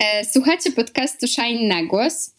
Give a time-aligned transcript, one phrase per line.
[0.00, 2.34] E, słuchacie podcastu Shine na głos.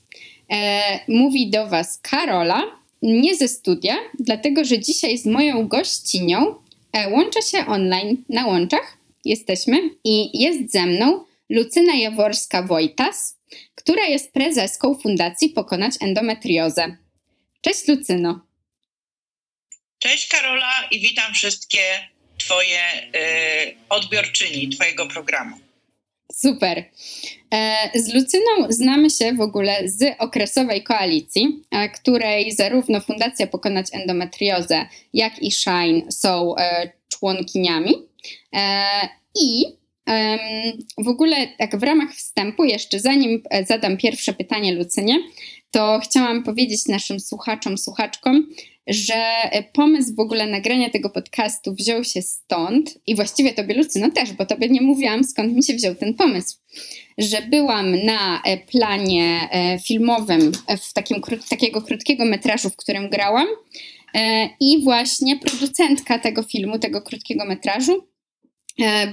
[0.52, 2.64] E, mówi do Was Karola,
[3.02, 6.56] nie ze studia, dlatego że dzisiaj z moją gościnią
[6.94, 8.98] e, łączę się online na łączach.
[9.26, 13.36] Jesteśmy i jest ze mną Lucyna Jaworska-Wojtas,
[13.76, 16.98] która jest prezeską Fundacji Pokonać Endometriozę.
[17.62, 18.46] Cześć Lucyno.
[20.00, 21.82] Cześć Karola i witam wszystkie
[22.38, 25.71] Twoje y, odbiorczyni Twojego programu.
[26.34, 26.84] Super.
[27.54, 33.88] E, z Lucyną znamy się w ogóle z okresowej koalicji, e, której zarówno Fundacja Pokonać
[33.94, 37.94] Endometriozę, jak i Shine są e, członkiniami.
[39.36, 39.66] I
[40.98, 45.20] w ogóle tak w ramach wstępu, jeszcze zanim zadam pierwsze pytanie Lucynie,
[45.72, 48.48] to chciałam powiedzieć naszym słuchaczom, słuchaczkom,
[48.88, 49.24] że
[49.74, 54.46] pomysł w ogóle nagrania tego podcastu wziął się stąd i właściwie tobie Lucyno też, bo
[54.46, 56.58] tobie nie mówiłam skąd mi się wziął ten pomysł,
[57.18, 63.48] że byłam na e, planie e, filmowym w takim, takiego krótkiego metrażu, w którym grałam
[64.16, 68.08] e, i właśnie producentka tego filmu, tego krótkiego metrażu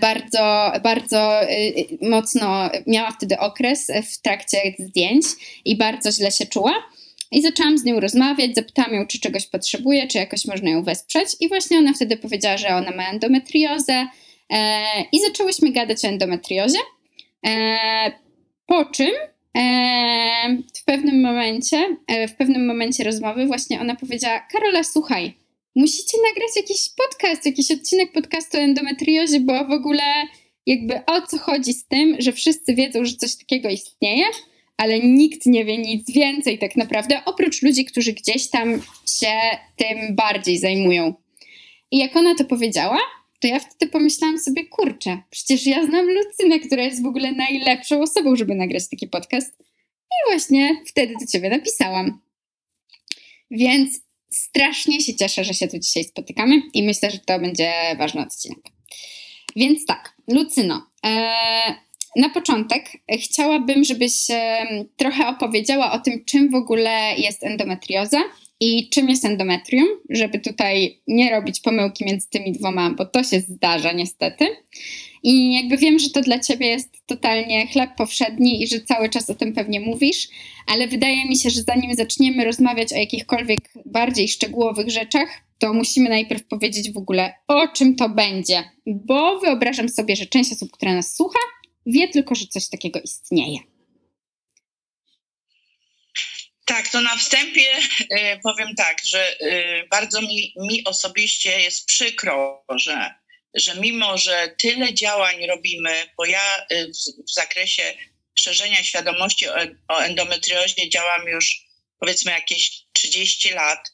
[0.01, 1.41] bardzo, bardzo
[2.03, 5.25] mocno miała wtedy okres w trakcie zdjęć
[5.65, 6.73] i bardzo źle się czuła.
[7.33, 11.29] I zaczęłam z nią rozmawiać, zapytałam ją, czy czegoś potrzebuje, czy jakoś można ją wesprzeć.
[11.41, 14.07] I właśnie ona wtedy powiedziała, że ona ma endometriozę.
[14.51, 14.81] E,
[15.13, 16.79] I zaczęłyśmy gadać o endometriozie.
[17.47, 18.13] E,
[18.67, 19.11] po czym
[19.59, 25.35] e, w pewnym momencie, e, w pewnym momencie rozmowy właśnie ona powiedziała, Karola, słuchaj,
[25.77, 30.03] musicie nagrać jakiś podcast, jakiś odcinek podcastu o endometriozie, bo w ogóle
[30.67, 34.25] jakby o co chodzi z tym, że wszyscy wiedzą, że coś takiego istnieje,
[34.79, 38.83] ale nikt nie wie nic więcej tak naprawdę, oprócz ludzi, którzy gdzieś tam
[39.21, 39.33] się
[39.77, 41.15] tym bardziej zajmują.
[41.91, 42.99] I jak ona to powiedziała,
[43.41, 48.03] to ja wtedy pomyślałam sobie, kurczę, przecież ja znam Lucynę, która jest w ogóle najlepszą
[48.03, 49.59] osobą, żeby nagrać taki podcast.
[50.11, 52.21] I właśnie wtedy do ciebie napisałam.
[53.51, 54.01] Więc
[54.31, 58.59] strasznie się cieszę, że się tu dzisiaj spotykamy i myślę, że to będzie ważny odcinek.
[59.57, 61.75] Więc tak, Lucyno, ee,
[62.17, 62.85] na początek
[63.21, 64.13] chciałabym, żebyś
[64.97, 68.19] trochę opowiedziała o tym, czym w ogóle jest endometrioza
[68.61, 73.41] i czym jest endometrium, żeby tutaj nie robić pomyłki między tymi dwoma, bo to się
[73.41, 74.47] zdarza niestety.
[75.23, 79.31] I jakby wiem, że to dla ciebie jest totalnie chleb powszedni i że cały czas
[79.31, 80.29] o tym pewnie mówisz,
[80.67, 86.09] ale wydaje mi się, że zanim zaczniemy rozmawiać o jakichkolwiek bardziej szczegółowych rzeczach, to musimy
[86.09, 90.95] najpierw powiedzieć w ogóle o czym to będzie, bo wyobrażam sobie, że część osób, która
[90.95, 91.39] nas słucha,
[91.89, 93.59] wie tylko, że coś takiego istnieje.
[96.65, 102.65] Tak, to na wstępie y, powiem tak, że y, bardzo mi, mi osobiście jest przykro,
[102.77, 103.15] że,
[103.55, 107.95] że mimo, że tyle działań robimy, bo ja y, w, w, zakresie
[108.35, 109.55] szerzenia świadomości o,
[109.89, 111.69] o endometriozie działam już
[112.01, 113.93] powiedzmy jakieś 30 lat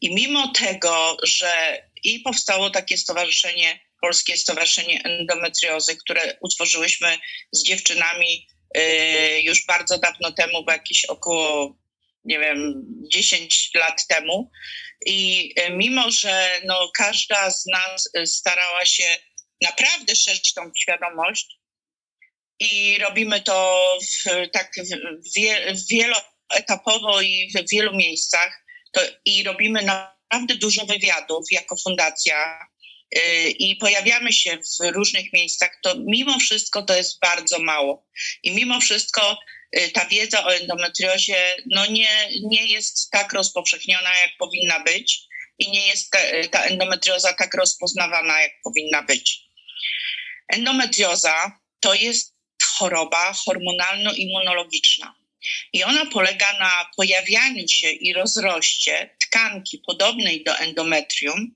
[0.00, 7.18] i mimo tego, że i powstało takie stowarzyszenie Polskie Stowarzyszenie Endometriozy, które utworzyłyśmy
[7.52, 8.48] z dziewczynami
[8.78, 11.78] y, już bardzo dawno temu, bo jakieś około,
[12.24, 14.50] nie wiem, 10 lat temu.
[15.06, 19.04] I y, mimo, że no, każda z nas y, starała się
[19.62, 21.58] naprawdę szerzyć tą świadomość
[22.60, 24.72] i robimy to w, tak
[25.90, 32.58] wieloetapowo i w wielu miejscach, to, i robimy naprawdę dużo wywiadów jako fundacja
[33.58, 38.06] i pojawiamy się w różnych miejscach, to mimo wszystko to jest bardzo mało.
[38.42, 39.38] I mimo wszystko
[39.78, 45.20] y, ta wiedza o endometriozie no nie, nie jest tak rozpowszechniona, jak powinna być
[45.58, 46.18] i nie jest ta,
[46.50, 49.40] ta endometrioza tak rozpoznawana, jak powinna być.
[50.48, 52.34] Endometrioza to jest
[52.78, 55.14] choroba hormonalno-immunologiczna.
[55.72, 61.54] I ona polega na pojawianiu się i rozroście tkanki podobnej do endometrium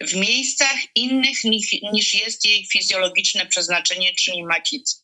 [0.00, 1.44] w miejscach innych
[1.92, 4.96] niż, jest jej fizjologiczne przeznaczenie, czyli macicy.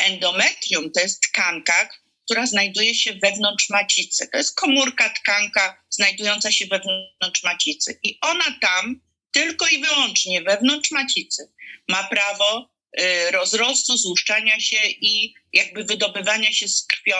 [0.00, 1.88] Endometrium to jest tkanka,
[2.24, 4.28] która znajduje się wewnątrz macicy.
[4.32, 7.98] To jest komórka, tkanka znajdująca się wewnątrz macicy.
[8.02, 9.00] I ona tam
[9.32, 11.52] tylko i wyłącznie wewnątrz macicy
[11.88, 17.16] ma prawo Y, rozrostu, złuszczania się i jakby wydobywania się z krwią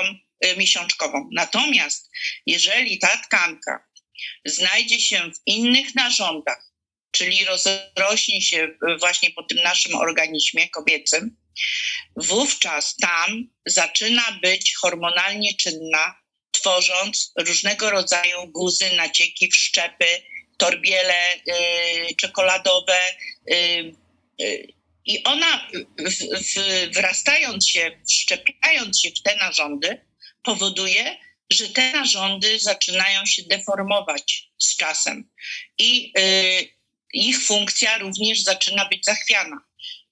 [0.57, 1.29] miesiączkową.
[1.33, 2.11] Natomiast
[2.47, 3.85] jeżeli ta tkanka
[4.45, 6.73] znajdzie się w innych narządach,
[7.11, 8.69] czyli rozrośnie się
[9.01, 11.37] właśnie po tym naszym organizmie kobiecym,
[12.17, 20.07] wówczas tam zaczyna być hormonalnie czynna, tworząc różnego rodzaju guzy, nacieki, wszczepy,
[20.59, 22.99] torbiele yy, czekoladowe,
[23.47, 23.93] yy,
[25.05, 25.69] I ona
[25.99, 30.12] w, w, wrastając się, wszczepiając się w te narządy,
[30.43, 31.19] powoduje,
[31.51, 35.31] że te narządy zaczynają się deformować z czasem
[35.79, 39.57] i y, ich funkcja również zaczyna być zachwiana.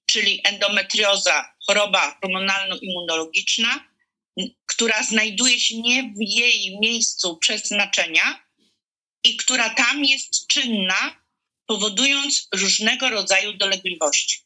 [0.05, 3.79] Czyli endometrioza, choroba hormonalno-immunologiczna,
[4.65, 8.43] która znajduje się nie w jej miejscu przeznaczenia
[9.23, 11.21] i która tam jest czynna,
[11.65, 14.39] powodując różnego rodzaju dolegliwości.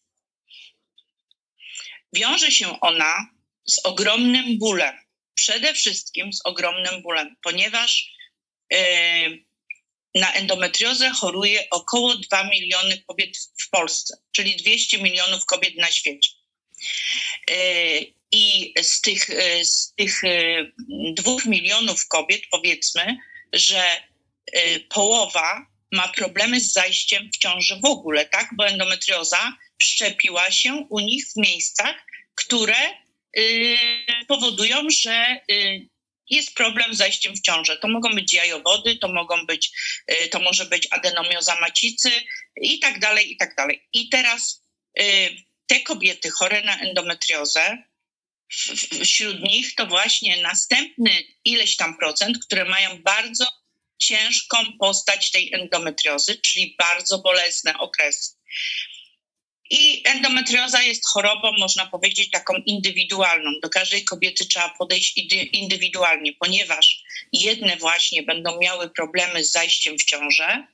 [2.13, 3.29] Wiąże się ona
[3.65, 5.04] z ogromnym bólem,
[5.35, 8.11] przede wszystkim z ogromnym bólem, ponieważ
[8.71, 9.45] yy,
[10.15, 16.29] na endometriozę choruje około 2 miliony kobiet w Polsce, czyli 200 milionów kobiet na świecie.
[17.49, 20.21] Yy, I z tych, yy, z tych
[21.13, 23.17] dwóch milionów kobiet, powiedzmy,
[23.53, 23.83] że
[24.89, 28.49] połowa ma problemy z zajściem w ciąży w ogóle, tak?
[28.57, 31.95] Bo endometrioza szczepiła się u nich w miejscach,
[32.35, 33.04] które
[34.27, 35.89] powodują, że y,
[36.29, 37.77] jest problem z zajściem w ciążę.
[37.77, 39.71] To mogą być jajowody, to mogą być,
[40.11, 42.11] y, to może być adenomioza macicy
[42.61, 43.87] i tak dalej, i tak dalej.
[43.93, 44.65] I teraz
[45.67, 47.83] te kobiety chore na endometriozę,
[49.03, 51.11] wśród nich to właśnie następny
[51.45, 53.45] ileś tam procent, które mają bardzo
[53.97, 58.35] ciężką postać tej endometriozy, czyli bardzo bolesne okresy.
[59.69, 63.51] I endometrioza jest chorobą, można powiedzieć, taką indywidualną.
[63.63, 65.17] Do każdej kobiety trzeba podejść
[65.53, 67.03] indywidualnie, ponieważ
[67.33, 70.67] jedne właśnie będą miały problemy z zajściem w ciążę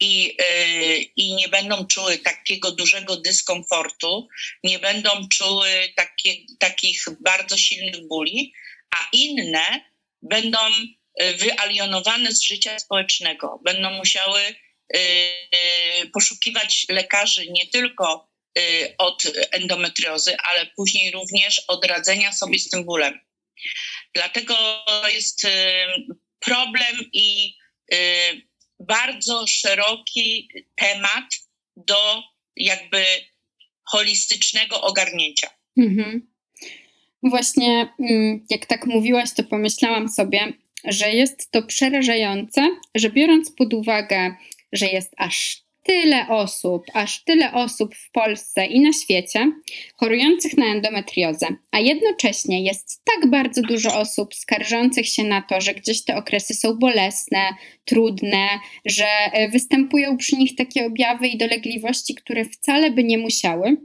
[0.00, 4.28] i, yy, i nie będą czuły takiego dużego dyskomfortu,
[4.64, 8.52] nie będą czuły takie, takich bardzo silnych bóli,
[8.90, 9.90] a inne
[10.22, 10.58] będą
[11.22, 14.40] y, wyalionowane z życia społecznego, będą musiały
[16.12, 22.84] poszukiwać lekarzy nie tylko y, od endometriozy, ale później również od radzenia sobie z tym
[22.84, 23.20] bólem.
[24.14, 24.54] Dlatego
[25.08, 25.48] jest y,
[26.40, 27.54] problem i
[28.80, 31.24] bardzo szeroki temat
[31.76, 32.22] do
[32.56, 33.04] jakby
[33.84, 35.50] holistycznego ogarnięcia.
[35.78, 36.30] Mhm.
[37.22, 40.52] Właśnie mm, jak tak mówiłaś, to pomyślałam sobie,
[40.84, 44.34] że jest to przerażające, że biorąc pod uwagę
[44.72, 49.52] że jest aż tyle osób, aż tyle osób w Polsce i na świecie
[49.96, 55.74] chorujących na endometriozę, a jednocześnie jest tak bardzo dużo osób skarżących się na to, że
[55.74, 57.40] gdzieś te okresy są bolesne,
[57.84, 58.48] trudne,
[58.84, 63.76] że e, występują przy nich takie objawy i dolegliwości, które wcale by nie musiały.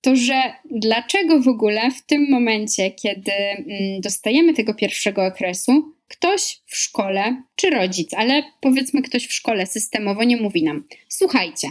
[0.00, 6.60] To, że dlaczego w ogóle w tym momencie, kiedy mm, dostajemy tego pierwszego okresu, ktoś
[6.66, 11.68] w szkole, czy rodzic, ale powiedzmy ktoś w szkole systemowo nie mówi nam: Słuchajcie,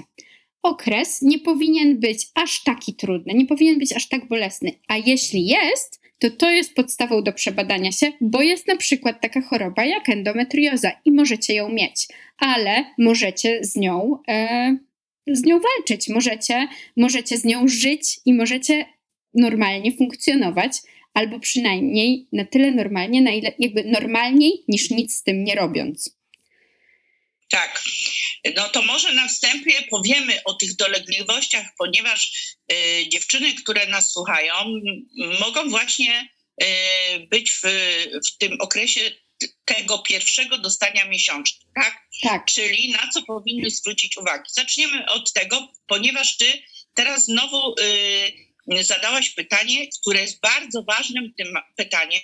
[0.63, 5.45] okres nie powinien być aż taki trudny, nie powinien być aż tak bolesny, a jeśli
[5.45, 10.09] jest, to to jest podstawą do przebadania się, bo jest na przykład taka choroba jak
[10.09, 14.77] endometrioza i możecie ją mieć, ale możecie z nią, e,
[15.27, 18.85] z nią walczyć, możecie, możecie z nią żyć i możecie
[19.33, 20.71] normalnie funkcjonować
[21.13, 26.19] albo przynajmniej na tyle normalnie, na ile jakby normalniej niż nic z tym nie robiąc.
[27.49, 27.83] Tak.
[28.55, 32.31] No to może na wstępie powiemy o tych dolegliwościach, ponieważ
[32.71, 34.53] y, dziewczyny, które nas słuchają,
[35.39, 36.29] mogą właśnie
[36.63, 36.65] y,
[37.19, 37.61] być w,
[38.27, 39.11] w tym okresie
[39.65, 41.97] tego pierwszego dostania miesiączki, tak?
[42.23, 42.45] Tak.
[42.45, 44.43] Czyli na co powinny zwrócić uwagę.
[44.47, 46.45] Zaczniemy od tego, ponieważ ty
[46.93, 48.48] teraz znowu y,
[48.81, 52.21] zadałaś pytanie, które jest bardzo ważnym tym pytaniem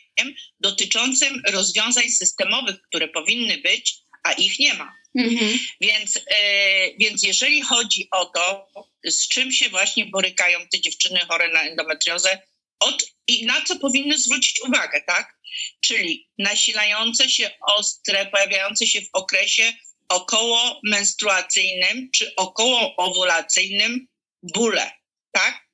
[0.60, 4.94] dotyczącym rozwiązań systemowych, które powinny być, a ich nie ma.
[5.16, 5.60] Mhm.
[5.82, 8.68] Więc, e, więc jeżeli chodzi o to,
[9.06, 12.42] z czym się właśnie borykają te dziewczyny chore na endometriozę,
[12.80, 15.36] od, i na co powinny zwrócić uwagę, tak?
[15.82, 19.74] Czyli nasilające się ostre, pojawiające się w okresie
[20.10, 24.08] około menstruacyjnym czy około owulacyjnym
[24.44, 24.92] bóle,
[25.32, 25.65] tak?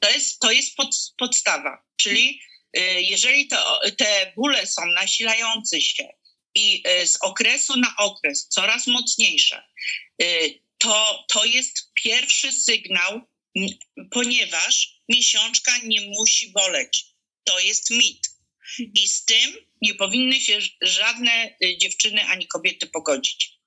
[0.00, 1.84] To jest, to jest pod, podstawa.
[1.96, 2.40] Czyli
[2.78, 6.08] y, jeżeli to, te bóle są nasilające się
[6.54, 9.62] i y, z okresu na okres coraz mocniejsze,
[10.22, 13.20] y, to, to jest pierwszy sygnał,
[14.10, 17.04] ponieważ miesiączka nie musi boleć.
[17.44, 18.28] To jest mit.
[18.78, 23.57] I z tym nie powinny się żadne dziewczyny ani kobiety pogodzić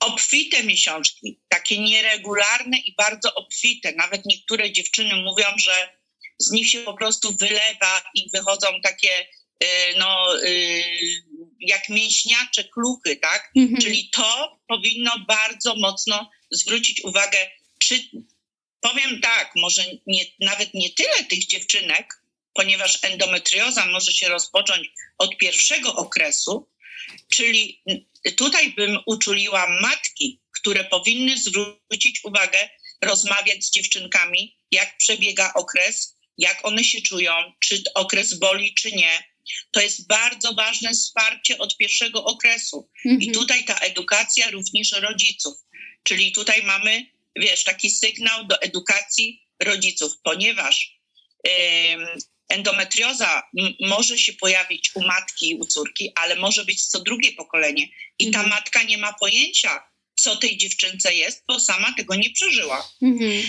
[0.00, 3.92] obfite miesiączki, takie nieregularne i bardzo obfite.
[3.92, 5.98] Nawet niektóre dziewczyny mówią, że
[6.38, 9.26] z nich się po prostu wylewa i wychodzą takie
[9.64, 9.66] y,
[9.98, 10.82] no, y,
[11.60, 13.50] jak mięśniacze kluchy, tak?
[13.56, 13.82] Mhm.
[13.82, 18.10] Czyli to powinno bardzo mocno zwrócić uwagę, czy
[18.80, 22.22] powiem tak, może nie, nawet nie tyle tych dziewczynek,
[22.54, 26.68] ponieważ endometrioza może się rozpocząć od pierwszego okresu,
[27.28, 27.82] czyli
[28.30, 32.68] tutaj bym uczuliła matki, które powinny zwrócić uwagę,
[33.02, 39.32] rozmawiać z dziewczynkami, jak przebiega okres, jak one się czują, czy okres boli, czy nie.
[39.70, 42.90] To jest bardzo ważne wsparcie od pierwszego okresu.
[43.06, 43.22] Mhm.
[43.22, 45.54] I tutaj ta edukacja również rodziców.
[46.02, 50.98] Czyli tutaj mamy, wiesz, taki sygnał do edukacji rodziców, ponieważ
[52.48, 53.42] endometrioza
[53.80, 57.88] może się pojawić u matki i u córki, ale może być co drugie pokolenie.
[58.18, 58.48] I ta mhm.
[58.48, 62.92] matka nie ma pojęcia, co tej dziewczynce jest, bo sama tego nie przeżyła.
[63.02, 63.42] Mhm.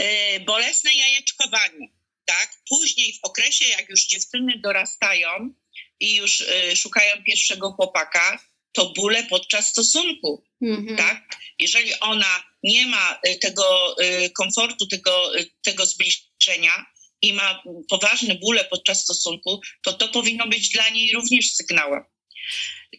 [0.00, 1.88] Y, bolesne jajeczkowanie,
[2.24, 2.54] tak?
[2.68, 5.54] Później w okresie, jak już dziewczyny dorastają
[6.00, 10.96] i już y, szukają pierwszego chłopaka, to bóle podczas stosunku, mhm.
[10.96, 11.36] tak?
[11.58, 13.96] Jeżeli ona nie ma y, tego
[14.36, 16.86] komfortu, tego, tego zbliżenia,
[17.22, 22.04] i ma poważne bóle podczas stosunku, to to powinno być dla niej również sygnałem.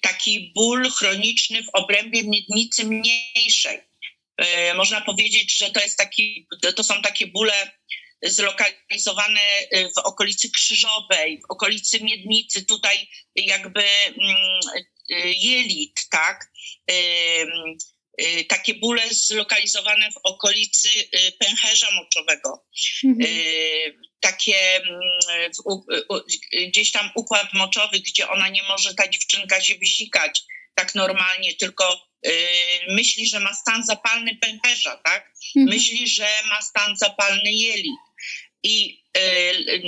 [0.02, 3.80] Taki ból chroniczny w obrębie miednicy mniejszej.
[4.38, 7.72] E, można powiedzieć, że to, jest taki, to są takie bóle
[8.24, 9.42] zlokalizowane
[9.96, 14.60] w okolicy krzyżowej, w okolicy miednicy, tutaj jakby mm,
[15.36, 16.52] jelit, tak?
[16.92, 16.96] E,
[18.50, 22.66] takie bóle zlokalizowane w okolicy y, pęcherza moczowego.
[23.04, 23.32] Mhm.
[23.32, 25.00] Y, takie mm,
[26.68, 30.42] gdzieś tam układ moczowy, gdzie ona nie może, ta dziewczynka się wysikać
[30.76, 32.10] tak normalnie, tylko
[32.90, 35.32] myśli, że ma stan zapalny pęcherza, tak?
[35.56, 35.76] Mhm.
[35.76, 38.00] Myśli, że ma stan zapalny jelit.
[38.64, 38.99] I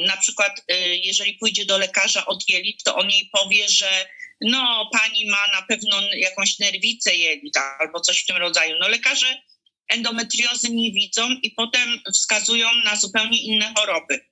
[0.07, 0.65] na przykład,
[1.03, 4.07] jeżeli pójdzie do lekarza od jelit, to on jej powie, że
[4.41, 8.75] no pani ma na pewno jakąś nerwicę jelita albo coś w tym rodzaju.
[8.79, 9.41] No lekarze
[9.87, 14.25] endometriozy nie widzą i potem wskazują na zupełnie inne choroby.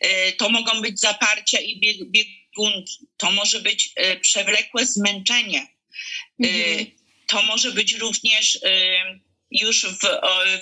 [0.00, 5.66] E, to mogą być zaparcia i biegunki, to może być przewlekłe zmęczenie,
[6.40, 6.86] mhm.
[7.28, 8.58] to może być również
[9.50, 10.00] już w,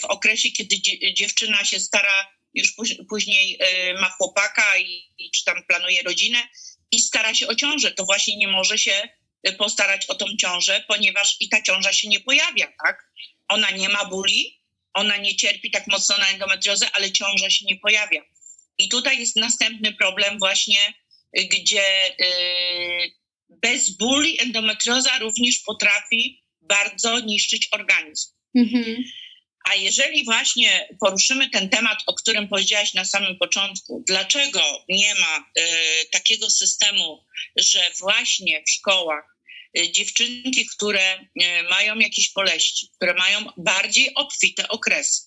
[0.00, 0.76] w okresie, kiedy
[1.14, 2.74] dziewczyna się stara, już
[3.08, 3.58] później
[4.00, 6.38] ma chłopaka i, czy tam planuje rodzinę,
[6.90, 9.08] i stara się o ciążę, to właśnie nie może się
[9.48, 13.10] y, postarać o tą ciążę, ponieważ i ta ciąża się nie pojawia, tak?
[13.48, 14.60] Ona nie ma bóli,
[14.92, 18.22] ona nie cierpi tak mocno na endometriozę, ale ciąża się nie pojawia.
[18.78, 20.94] I tutaj jest następny problem właśnie,
[21.38, 21.84] y, gdzie
[23.48, 28.32] bez bóli endometrioza również potrafi bardzo niszczyć organizm.
[28.54, 29.04] Mhm.
[29.64, 35.38] A jeżeli właśnie poruszymy ten temat, o którym powiedziałaś na samym początku, dlaczego nie ma
[35.38, 35.62] y,
[36.12, 37.24] takiego systemu,
[37.56, 39.36] że właśnie w szkołach
[39.78, 45.22] y, dziewczynki, które y, mają jakieś poleści, które mają bardziej obfite okresy,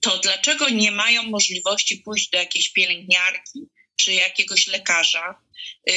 [0.00, 3.60] to dlaczego nie mają możliwości pójść do jakiejś pielęgniarki
[3.96, 5.42] czy jakiegoś lekarza,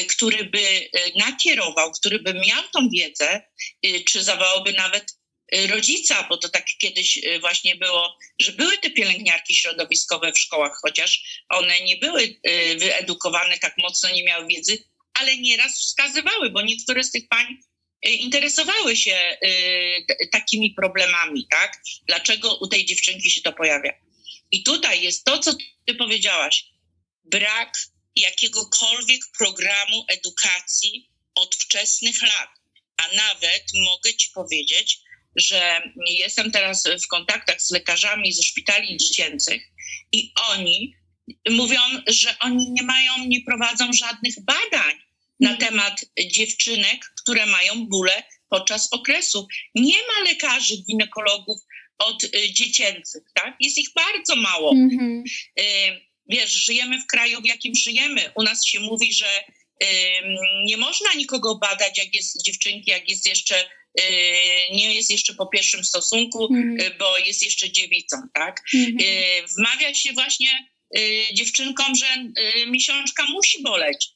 [0.10, 3.41] który by nakierował, który by miał tą wiedzę,
[4.05, 5.17] czy zawołałby nawet
[5.68, 10.80] rodzica, bo to tak kiedyś y, właśnie było, że były te pielęgniarki środowiskowe w szkołach,
[10.82, 14.84] chociaż one nie były y, wyedukowane tak mocno, nie miały wiedzy,
[15.14, 17.58] ale nieraz wskazywały, bo niektóre z tych pań
[18.04, 19.38] interesowały się
[20.32, 21.82] takimi problemami, tak?
[22.08, 23.94] Dlaczego u tej dziewczynki się to pojawia?
[24.52, 25.54] I tutaj jest to, co
[25.86, 26.66] ty powiedziałaś.
[27.24, 27.78] Brak
[28.16, 32.50] jakiegokolwiek programu edukacji od wczesnych lat.
[32.98, 35.00] A nawet mogę ci powiedzieć,
[35.36, 39.62] że jestem teraz w kontaktach z lekarzami ze szpitali dziecięcych
[40.12, 40.96] i oni
[41.50, 44.96] mówią, że oni nie mają, nie prowadzą żadnych badań
[45.39, 45.70] na mhm.
[45.70, 49.48] temat dziewczynek, które mają bóle podczas okresu.
[49.75, 51.62] Nie ma lekarzy, ginekologów
[51.98, 53.56] od y, dziecięcych, tak?
[53.60, 54.72] Jest ich bardzo mało.
[54.72, 55.24] Mhm.
[55.60, 55.63] Y,
[56.30, 58.32] wiesz, żyjemy w kraju, w jakim żyjemy.
[58.36, 59.44] U nas się mówi, że
[60.65, 63.70] nie można nikogo badać, jak jest dziewczynki, jak jest jeszcze
[64.72, 66.78] nie jest jeszcze po pierwszym stosunku, mm.
[67.00, 68.62] bo jest jeszcze dziewicą, tak?
[68.74, 68.98] Mm.
[69.58, 70.70] Wmawia się właśnie
[71.34, 72.06] dziewczynkom, że
[72.68, 74.08] miesiączka musi boleć.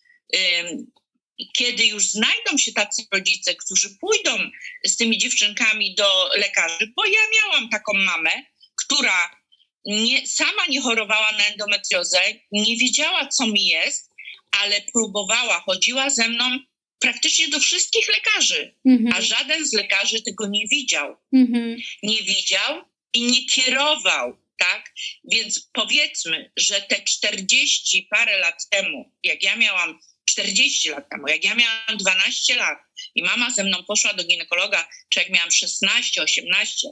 [1.57, 4.49] Kiedy już znajdą się tacy rodzice, którzy pójdą
[4.85, 8.31] z tymi dziewczynkami do lekarzy, bo ja miałam taką mamę,
[8.75, 9.39] która
[9.85, 12.21] nie, sama nie chorowała na endometriozę,
[12.51, 14.09] nie wiedziała, co mi jest,
[14.51, 16.59] ale próbowała, chodziła ze mną
[16.99, 19.13] praktycznie do wszystkich lekarzy, mhm.
[19.13, 21.17] a żaden z lekarzy tego nie widział.
[21.33, 21.77] Mhm.
[22.03, 24.93] Nie widział i nie kierował, tak?
[25.31, 31.43] Więc powiedzmy, że te 40 parę lat temu, jak ja miałam 40 lat temu, jak
[31.43, 32.79] ja miałam 12 lat
[33.15, 36.87] i mama ze mną poszła do ginekologa, czy jak miałam 16, 18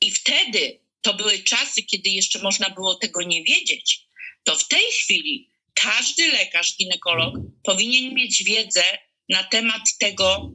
[0.00, 4.00] i wtedy to były czasy, kiedy jeszcze można było tego nie wiedzieć,
[4.44, 8.84] to w tej chwili każdy lekarz, ginekolog powinien mieć wiedzę
[9.32, 10.52] na temat tego,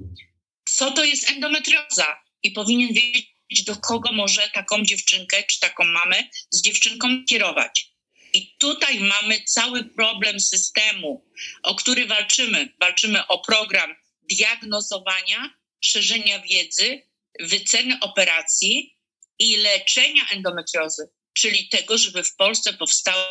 [0.70, 6.24] co to jest endometrioza i powinien wiedzieć, do kogo może taką dziewczynkę czy taką mamę
[6.52, 7.92] z dziewczynką kierować.
[8.34, 11.26] I tutaj mamy cały problem systemu,
[11.64, 12.74] o który walczymy.
[12.80, 13.96] Walczymy o program
[14.30, 15.50] diagnozowania,
[15.82, 17.02] szerzenia wiedzy,
[17.40, 18.98] wyceny operacji
[19.40, 23.24] i leczenia endometriozy, czyli tego, żeby w Polsce powstały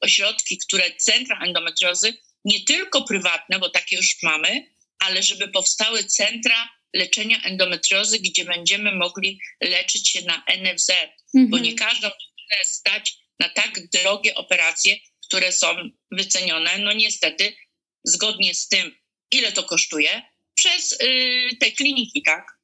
[0.00, 6.68] ośrodki, które centra endometriozy, nie tylko prywatne, bo takie już mamy, ale żeby powstały centra
[6.94, 11.50] leczenia endometriozy, gdzie będziemy mogli leczyć się na NFZ, mhm.
[11.50, 14.96] bo nie każdą dziewczynę stać na tak drogie operacje,
[15.28, 15.66] które są
[16.10, 17.56] wycenione, no niestety,
[18.04, 18.96] zgodnie z tym,
[19.32, 20.22] ile to kosztuje,
[20.54, 22.56] przez y, te kliniki, tak?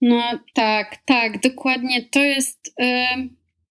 [0.00, 2.08] No tak, tak, dokładnie.
[2.10, 3.28] To jest, y,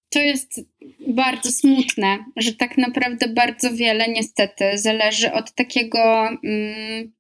[0.10, 0.62] to jest
[1.08, 6.30] bardzo smutne, że tak naprawdę bardzo wiele niestety zależy od takiego.
[6.44, 7.19] Y,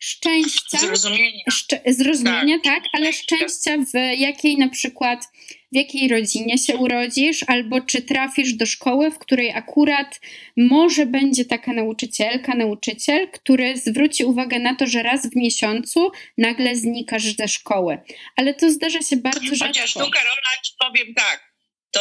[0.00, 0.78] szczęścia.
[0.78, 1.44] Zrozumienia.
[1.50, 2.74] Szcz- zrozumienia, tak.
[2.74, 5.24] tak, ale szczęścia w jakiej na przykład,
[5.72, 10.20] w jakiej rodzinie się urodzisz, albo czy trafisz do szkoły, w której akurat
[10.56, 16.76] może będzie taka nauczycielka, nauczyciel, który zwróci uwagę na to, że raz w miesiącu nagle
[16.76, 17.98] znikasz ze szkoły.
[18.36, 19.66] Ale to zdarza się bardzo rzadko.
[19.66, 21.54] Chociaż tu Karola ci powiem tak,
[21.90, 22.00] to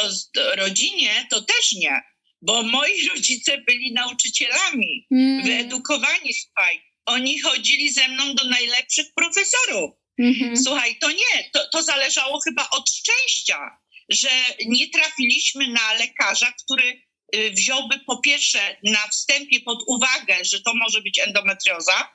[0.56, 2.02] rodzinie to też nie,
[2.42, 5.44] bo moi rodzice byli nauczycielami, hmm.
[5.44, 9.92] wyedukowani, słuchaj oni chodzili ze mną do najlepszych profesorów.
[10.20, 10.58] Mhm.
[10.58, 13.78] Słuchaj, to nie, to, to zależało chyba od szczęścia,
[14.10, 14.30] że
[14.66, 17.02] nie trafiliśmy na lekarza, który
[17.36, 22.14] y, wziąłby po pierwsze na wstępie pod uwagę, że to może być endometrioza,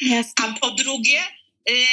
[0.00, 0.32] Jasne.
[0.36, 1.22] a po drugie
[1.70, 1.86] y,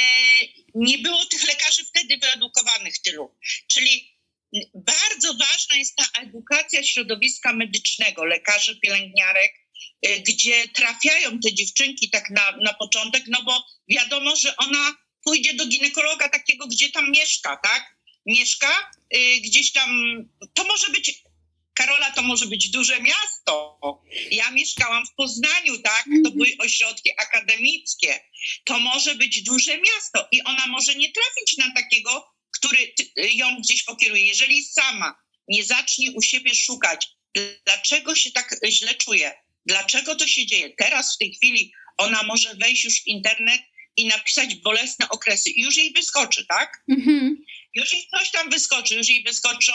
[0.74, 3.34] nie było tych lekarzy wtedy wyedukowanych tylu.
[3.66, 4.18] Czyli
[4.74, 9.67] bardzo ważna jest ta edukacja środowiska medycznego, lekarzy, pielęgniarek, Y,
[10.28, 15.66] gdzie trafiają te dziewczynki tak na, na początek, no bo wiadomo, że ona pójdzie do
[15.66, 17.98] ginekologa takiego, gdzie tam mieszka, tak?
[18.26, 19.90] Mieszka y, gdzieś tam,
[20.54, 21.22] to może być,
[21.74, 23.78] Karola, to może być duże miasto.
[24.30, 26.04] Ja mieszkałam w Poznaniu, tak?
[26.04, 26.34] To mhm.
[26.34, 28.20] były ośrodki akademickie.
[28.64, 32.94] To może być duże miasto i ona może nie trafić na takiego, który
[33.34, 34.26] ją gdzieś pokieruje.
[34.26, 37.08] Jeżeli sama nie zacznie u siebie szukać,
[37.64, 39.32] dlaczego się tak źle czuje,
[39.68, 40.70] Dlaczego to się dzieje?
[40.70, 43.60] Teraz w tej chwili ona może wejść już w internet
[43.96, 46.82] i napisać bolesne okresy i już jej wyskoczy, tak?
[46.90, 47.44] Mhm.
[47.74, 49.72] Już jej coś tam wyskoczy, już jej wyskoczą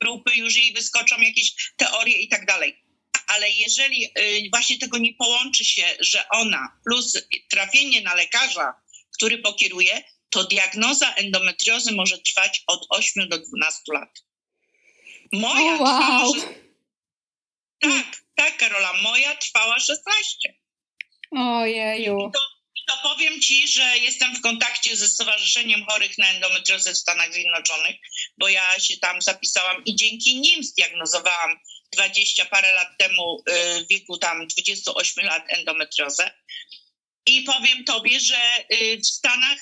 [0.00, 2.84] grupy, już jej wyskoczą jakieś teorie i tak dalej.
[3.26, 7.18] Ale jeżeli y, właśnie tego nie połączy się, że ona plus
[7.50, 8.74] trafienie na lekarza,
[9.14, 14.24] który pokieruje, to diagnoza endometriozy może trwać od 8 do 12 lat.
[15.32, 16.34] Moja oh, wow.
[16.34, 16.48] trwa,
[17.80, 20.54] tak, tak, Karola, moja trwała 16.
[21.30, 22.18] Ojeju.
[22.18, 22.40] I to,
[22.88, 27.96] to powiem Ci, że jestem w kontakcie ze Stowarzyszeniem Chorych na Endometriozę w Stanach Zjednoczonych,
[28.38, 31.58] bo ja się tam zapisałam i dzięki nim zdiagnozowałam
[31.92, 36.30] 20 parę lat temu y, w wieku tam 28 lat endometriozę.
[37.26, 39.58] I powiem Tobie, że y, w Stanach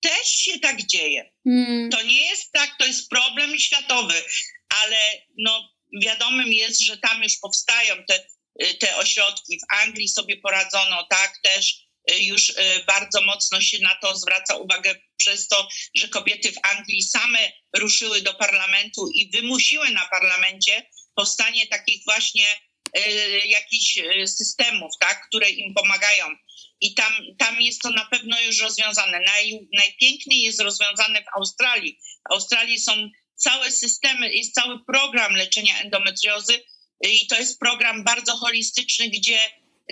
[0.00, 1.32] też się tak dzieje.
[1.44, 1.90] Hmm.
[1.90, 4.24] To nie jest tak, to jest problem światowy,
[4.82, 4.98] ale
[5.38, 8.26] no wiadomym jest, że tam już powstają te,
[8.80, 9.58] te ośrodki.
[9.58, 12.54] W Anglii sobie poradzono, tak, też y, już y,
[12.86, 18.22] bardzo mocno się na to zwraca uwagę przez to, że kobiety w Anglii same ruszyły
[18.22, 22.46] do parlamentu i wymusiły na parlamencie powstanie takich właśnie
[22.98, 26.26] y, jakichś systemów, tak, które im pomagają.
[26.80, 29.20] I tam, tam jest to na pewno już rozwiązane.
[29.20, 31.98] Naj, najpiękniej jest rozwiązane w Australii.
[32.28, 36.64] W Australii są całe systemy, jest cały program leczenia endometriozy
[37.00, 39.38] i to jest program bardzo holistyczny, gdzie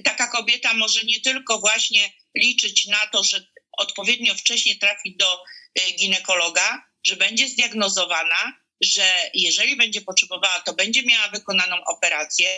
[0.05, 3.47] taka kobieta może nie tylko właśnie liczyć na to, że
[3.79, 5.45] odpowiednio wcześnie trafi do
[5.79, 12.49] y, ginekologa, że będzie zdiagnozowana, że jeżeli będzie potrzebowała, to będzie miała wykonaną operację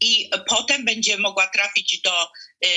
[0.00, 2.28] i potem będzie mogła trafić do
[2.64, 2.68] y,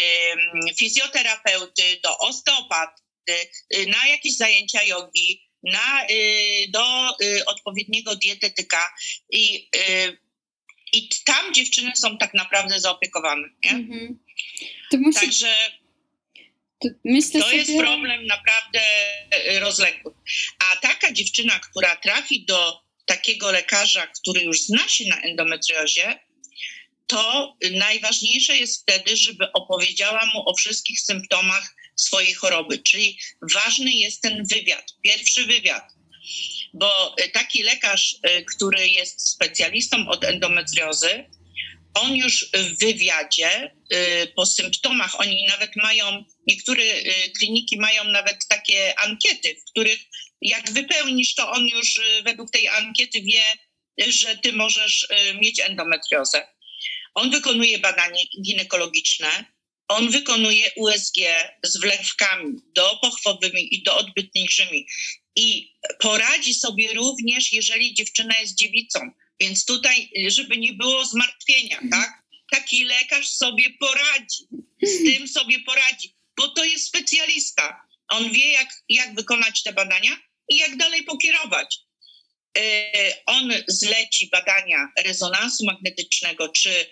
[0.79, 8.93] fizjoterapeuty, do osteopaty, y, na jakieś zajęcia jogi, na, y, do y, odpowiedniego dietetyka
[9.31, 10.17] i, y,
[10.93, 13.47] i tam dziewczyny są tak naprawdę zaopiekowane.
[13.65, 13.71] Nie?
[13.71, 14.19] Mhm.
[14.91, 15.19] To musi...
[15.19, 15.55] Także
[16.79, 16.89] to,
[17.33, 17.57] to sobie...
[17.57, 18.81] jest problem naprawdę
[19.59, 20.13] rozległy.
[20.59, 26.19] A taka dziewczyna, która trafi do takiego lekarza, który już zna się na endometriozie,
[27.07, 32.79] to najważniejsze jest wtedy, żeby opowiedziała mu o wszystkich symptomach swojej choroby.
[32.79, 33.19] Czyli
[33.53, 35.95] ważny jest ten wywiad, pierwszy wywiad.
[36.75, 38.15] bo taki lekarz,
[38.55, 41.29] który jest specjalistą od endometriozy,
[41.93, 43.75] on już w wywiadzie
[44.35, 46.83] po symptomach, oni nawet mają, niektóre
[47.39, 49.99] kliniki mają nawet takie ankiety, w których
[50.41, 53.43] jak wypełnisz, to on już według tej ankiety wie,
[54.07, 55.07] że ty możesz
[55.41, 56.47] mieć endometriozę.
[57.13, 59.45] On wykonuje badanie ginekologiczne,
[59.87, 61.17] on wykonuje USG
[61.63, 64.87] z wlewkami dopochwowymi i doodbytniejszymi
[65.35, 68.99] i poradzi sobie również, jeżeli dziewczyna jest dziewicą.
[69.39, 72.21] Więc tutaj, żeby nie było zmartwienia, tak?
[72.51, 74.47] Taki lekarz sobie poradzi,
[74.81, 77.81] z tym sobie poradzi, bo to jest specjalista.
[78.07, 80.17] On wie, jak, jak wykonać te badania
[80.49, 81.77] i jak dalej pokierować.
[82.57, 82.63] Yy,
[83.25, 86.85] on zleci badania rezonansu magnetycznego czy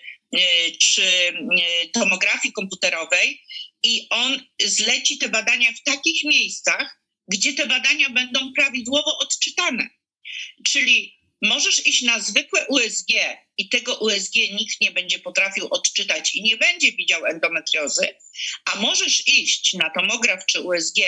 [0.78, 3.42] czy e, tomografii komputerowej
[3.82, 9.88] i on zleci te badania w takich miejscach, gdzie te badania będą prawidłowo odczytane.
[10.64, 13.08] Czyli możesz iść na zwykłe USG
[13.58, 18.08] i tego USG nikt nie będzie potrafił odczytać i nie będzie widział endometriozy,
[18.64, 20.98] a możesz iść na tomograf czy USG,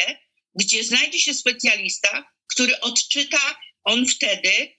[0.55, 4.76] gdzie znajdzie się specjalista, który odczyta on wtedy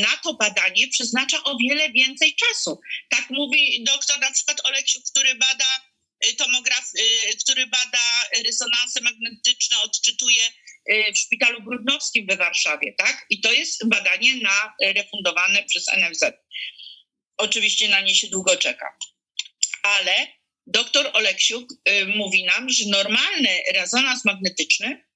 [0.00, 2.80] na to badanie przeznacza o wiele więcej czasu.
[3.08, 5.64] Tak mówi doktor na przykład Oleksiu, który bada
[6.26, 6.92] y, tomograf,
[7.44, 8.02] który bada
[8.44, 10.42] rezonanse magnetyczne, odczytuje
[11.14, 13.26] w szpitalu grudnowskim we Warszawie, tak?
[13.30, 16.32] I to jest badanie na, refundowane przez NFZ.
[17.36, 18.96] Oczywiście na nie się długo czeka.
[19.82, 20.26] Ale
[20.66, 21.68] doktor Oleksiuk
[22.06, 25.06] mówi nam, że normalny rezonans magnetyczny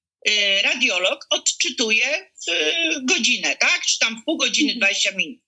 [0.63, 3.85] radiolog odczytuje w godzinę, tak?
[3.85, 5.17] Czy tam w pół godziny, 20 mhm.
[5.17, 5.41] minut.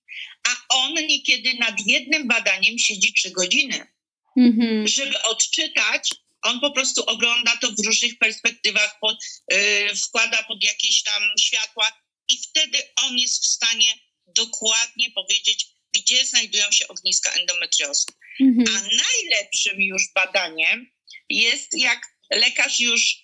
[0.48, 3.88] A on niekiedy nad jednym badaniem siedzi 3 godziny.
[4.38, 4.88] Mhm.
[4.88, 6.10] Żeby odczytać,
[6.42, 9.18] on po prostu ogląda to w różnych perspektywach, pod,
[9.52, 13.94] yy, wkłada pod jakieś tam światła i wtedy on jest w stanie
[14.28, 18.06] dokładnie powiedzieć, gdzie znajdują się ogniska endometriozy.
[18.42, 18.78] Mhm.
[18.78, 20.92] A najlepszym już badaniem
[21.30, 23.23] jest, jak lekarz już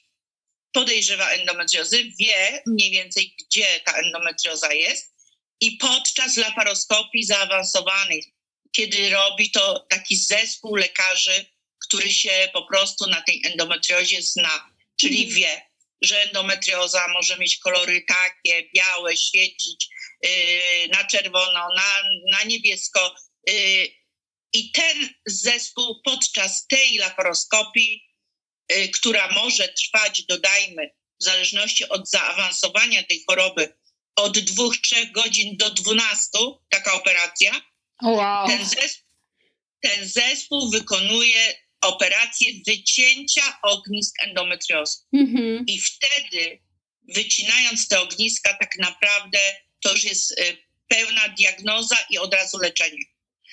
[0.73, 5.13] podejrzewa endometriozy, wie mniej więcej, gdzie ta endometrioza jest
[5.62, 8.34] i podczas laparoskopii zaawansowanej,
[8.71, 11.45] kiedy robi to taki zespół lekarzy,
[11.88, 14.69] który się po prostu na tej endometriozie zna,
[15.01, 15.36] czyli mhm.
[15.36, 15.62] wie,
[16.01, 19.88] że endometrioza może mieć kolory takie, białe, świecić
[20.23, 20.29] yy,
[20.91, 23.15] na czerwono, na, na niebiesko.
[23.47, 23.88] Yy,
[24.53, 28.09] I ten zespół podczas tej laparoskopii
[28.93, 30.89] która może trwać, dodajmy,
[31.21, 33.73] w zależności od zaawansowania tej choroby,
[34.15, 37.62] od dwóch, trzech godzin do dwunastu, taka operacja.
[38.03, 38.47] Wow.
[38.47, 39.10] Ten, zespół,
[39.82, 44.97] ten zespół wykonuje operację wycięcia ognisk endometriozy.
[45.15, 45.63] Mm-hmm.
[45.67, 46.60] I wtedy,
[47.15, 49.39] wycinając te ogniska, tak naprawdę
[49.82, 53.03] to już jest y, pełna diagnoza i od razu leczenie.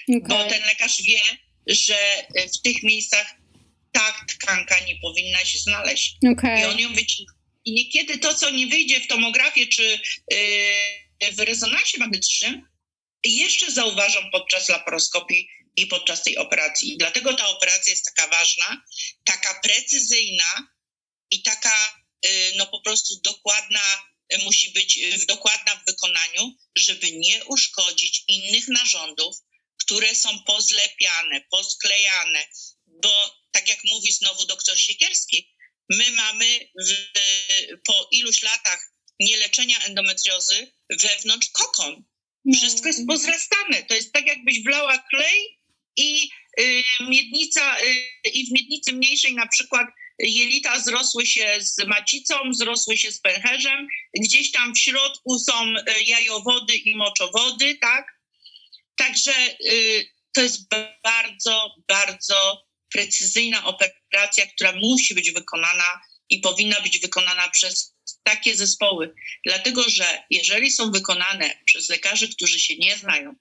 [0.08, 0.20] Okay.
[0.28, 1.20] Bo ten lekarz wie,
[1.66, 3.34] że y, w tych miejscach
[3.96, 6.16] ta tkanka nie powinna się znaleźć.
[6.32, 6.60] Okay.
[6.60, 7.32] I on ją wycina.
[7.64, 12.68] I niekiedy to, co nie wyjdzie w tomografie czy yy, w rezonansie magnetycznym,
[13.24, 16.92] jeszcze zauważą podczas laparoskopii i podczas tej operacji.
[16.92, 18.84] I dlatego ta operacja jest taka ważna,
[19.24, 20.68] taka precyzyjna
[21.30, 23.82] i taka yy, no po prostu dokładna,
[24.30, 29.36] yy, musi być w dokładna w wykonaniu, żeby nie uszkodzić innych narządów,
[29.80, 32.46] które są pozlepiane, posklejane,
[33.02, 35.56] bo tak jak mówi znowu doktor Siekierski,
[35.90, 36.92] my mamy w,
[37.86, 42.04] po iluś latach nieleczenia endometriozy wewnątrz kokon.
[42.54, 43.82] Wszystko jest pozrastane.
[43.82, 45.58] To jest tak, jakbyś wlała klej
[45.96, 46.30] i
[46.60, 49.86] y, miednica, y, i w miednicy mniejszej na przykład
[50.18, 53.88] jelita zrosły się z macicą, zrosły się z pęcherzem,
[54.20, 58.06] gdzieś tam w środku są y, jajowody i moczowody, tak?
[58.96, 59.32] Także
[59.72, 60.60] y, to jest
[61.02, 69.14] bardzo, bardzo precyzyjna operacja, która musi być wykonana i powinna być wykonana przez takie zespoły.
[69.44, 73.34] Dlatego, że jeżeli są wykonane przez lekarzy, którzy się nie znają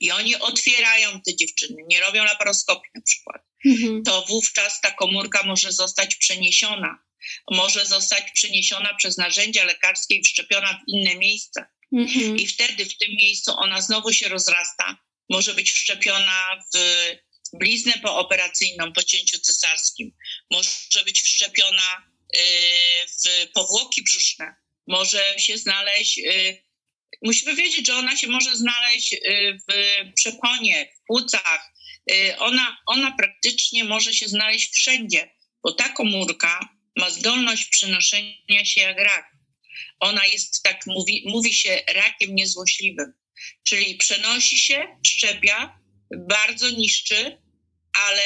[0.00, 4.02] i oni otwierają te dziewczyny, nie robią laparoskopii na przykład, mhm.
[4.02, 6.98] to wówczas ta komórka może zostać przeniesiona.
[7.50, 11.66] Może zostać przeniesiona przez narzędzia lekarskie i wszczepiona w inne miejsce.
[11.92, 12.36] Mhm.
[12.36, 14.98] I wtedy w tym miejscu ona znowu się rozrasta,
[15.28, 16.78] może być wszczepiona w
[17.52, 20.12] bliznę pooperacyjną po cięciu cesarskim,
[20.50, 22.40] może być wszczepiona y,
[23.06, 24.54] w powłoki brzuszne,
[24.86, 26.62] może się znaleźć, y,
[27.22, 29.18] musimy wiedzieć, że ona się może znaleźć y,
[29.68, 29.74] w
[30.14, 31.70] przeponie, w płucach,
[32.38, 35.30] ona, ona praktycznie może się znaleźć wszędzie,
[35.62, 39.36] bo ta komórka ma zdolność przenoszenia się jak rak.
[40.00, 43.12] Ona jest, tak mówi, mówi się, rakiem niezłośliwym,
[43.64, 45.79] czyli przenosi się, szczepia,
[46.28, 47.38] bardzo niszczy,
[48.06, 48.22] ale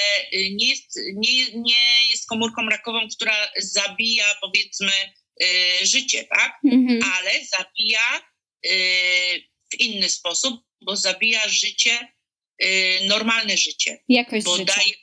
[0.50, 4.92] nie jest, nie, nie jest komórką rakową, która zabija powiedzmy
[5.42, 6.58] y, życie, tak?
[6.64, 7.00] Mhm.
[7.14, 8.20] Ale zabija
[8.66, 8.70] y,
[9.72, 12.08] w inny sposób, bo zabija życie,
[12.64, 13.98] y, normalne życie.
[14.08, 14.74] Jakość bo życia.
[14.76, 14.94] daje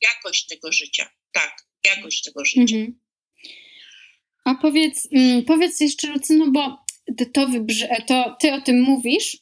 [0.00, 1.10] jakość tego życia.
[1.32, 2.76] Tak, jakość tego życia.
[2.76, 3.00] Mhm.
[4.44, 6.84] A powiedz, mm, powiedz jeszcze, Lucyno, bo
[7.18, 7.24] to,
[8.06, 9.36] to ty o tym mówisz,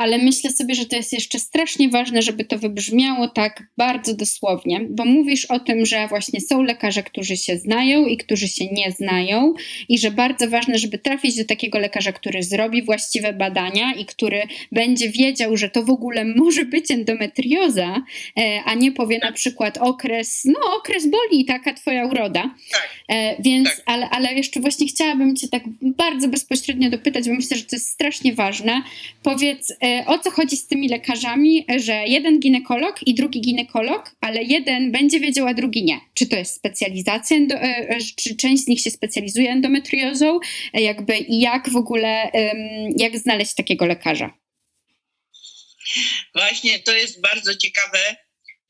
[0.00, 4.80] ale myślę sobie, że to jest jeszcze strasznie ważne, żeby to wybrzmiało tak bardzo dosłownie,
[4.90, 8.92] bo mówisz o tym, że właśnie są lekarze, którzy się znają i którzy się nie
[8.92, 9.54] znają,
[9.88, 14.42] i że bardzo ważne, żeby trafić do takiego lekarza, który zrobi właściwe badania i który
[14.72, 18.02] będzie wiedział, że to w ogóle może być endometrioza,
[18.38, 22.54] e, a nie powie na przykład okres, no okres boli, taka twoja uroda.
[22.72, 22.90] Tak.
[23.08, 23.82] E, więc, tak.
[23.86, 27.88] Ale, ale jeszcze właśnie chciałabym Cię tak bardzo bezpośrednio dopytać, bo myślę, że to jest
[27.88, 28.82] strasznie ważne.
[29.22, 34.42] Powiedz, e, o co chodzi z tymi lekarzami, że jeden ginekolog i drugi ginekolog, ale
[34.42, 36.00] jeden będzie wiedział, a drugi nie.
[36.14, 40.40] Czy to jest specjalizacja, e, e, czy część z nich się specjalizuje endometriozą,
[40.72, 42.30] e, jakby i jak w ogóle,
[42.96, 44.38] jak znaleźć takiego lekarza?
[46.34, 48.16] Właśnie to jest bardzo ciekawe,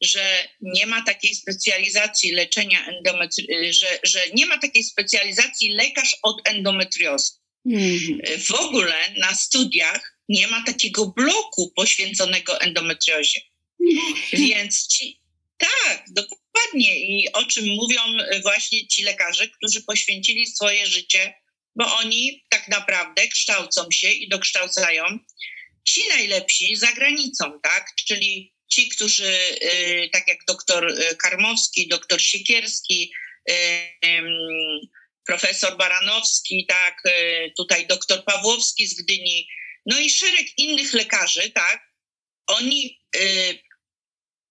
[0.03, 6.49] że nie ma takiej specjalizacji leczenia endometriozy, że, że nie ma takiej specjalizacji lekarz od
[6.49, 7.33] endometriozy.
[7.67, 7.99] Mm.
[8.39, 13.41] W ogóle na studiach nie ma takiego bloku poświęconego endometriozie.
[14.33, 15.21] Więc ci,
[15.59, 17.01] tak, dokładnie.
[17.01, 18.01] I o czym mówią
[18.43, 21.35] właśnie ci lekarze, którzy poświęcili swoje życie,
[21.77, 25.19] bo oni tak naprawdę kształcą się i dokształcają
[25.85, 27.87] ci najlepsi za granicą, tak?
[28.07, 33.13] Czyli ci, którzy, y, tak jak doktor Karmowski, doktor Siekierski,
[33.51, 33.55] y,
[35.27, 39.49] profesor Baranowski, tak, y, tutaj doktor Pawłowski z Gdyni,
[39.87, 41.91] no i szereg innych lekarzy, tak,
[42.47, 43.59] oni, y,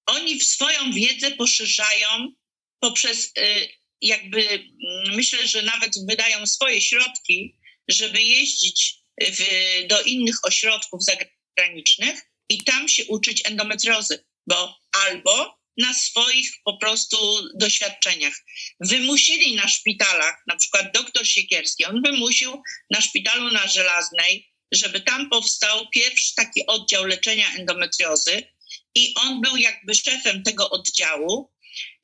[0.06, 2.32] oni swoją wiedzę poszerzają
[2.80, 3.70] poprzez y,
[4.02, 9.44] jakby, mm, myślę, że nawet wydają swoje środki, żeby jeździć w,
[9.88, 17.18] do innych ośrodków zagranicznych i tam się uczyć endometriozy, bo albo na swoich po prostu
[17.56, 18.34] doświadczeniach.
[18.80, 22.62] Wymusili na szpitalach, na przykład doktor Siekierski, on wymusił
[22.92, 28.44] na szpitalu na Żelaznej żeby tam powstał pierwszy taki oddział leczenia endometriozy
[28.96, 31.54] i on był jakby szefem tego oddziału.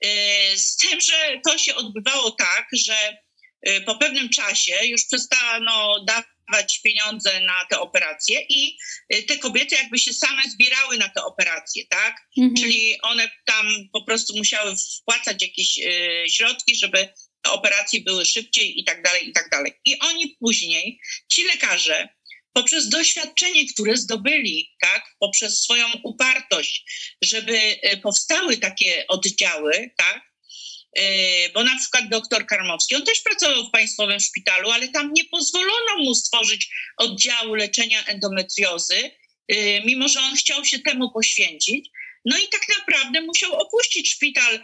[0.05, 3.17] Y, z tym, że to się odbywało tak, że
[3.69, 8.77] y, po pewnym czasie już przestano dawać pieniądze na te operacje i
[9.13, 12.15] y, te kobiety jakby się same zbierały na te operacje, tak?
[12.37, 12.55] Mhm.
[12.55, 15.79] Czyli one tam po prostu musiały wpłacać jakieś
[16.29, 17.09] środki, żeby
[17.41, 19.73] te operacje były szybciej i tak dalej, i tak dalej.
[19.85, 20.99] I oni później,
[21.31, 22.09] ci lekarze,
[22.55, 26.83] poprzez doświadczenie, które zdobyli, tak, poprzez swoją upartość,
[27.21, 30.21] żeby e, powstały takie oddziały, tak,
[30.97, 31.03] e,
[31.49, 35.97] bo na przykład doktor Karmowski, on też pracował w państwowym szpitalu, ale tam nie pozwolono
[35.97, 39.11] mu stworzyć oddziału leczenia endometriozy,
[39.47, 41.89] e, mimo że on chciał się temu poświęcić.
[42.25, 44.59] No i tak naprawdę musiał opuścić szpital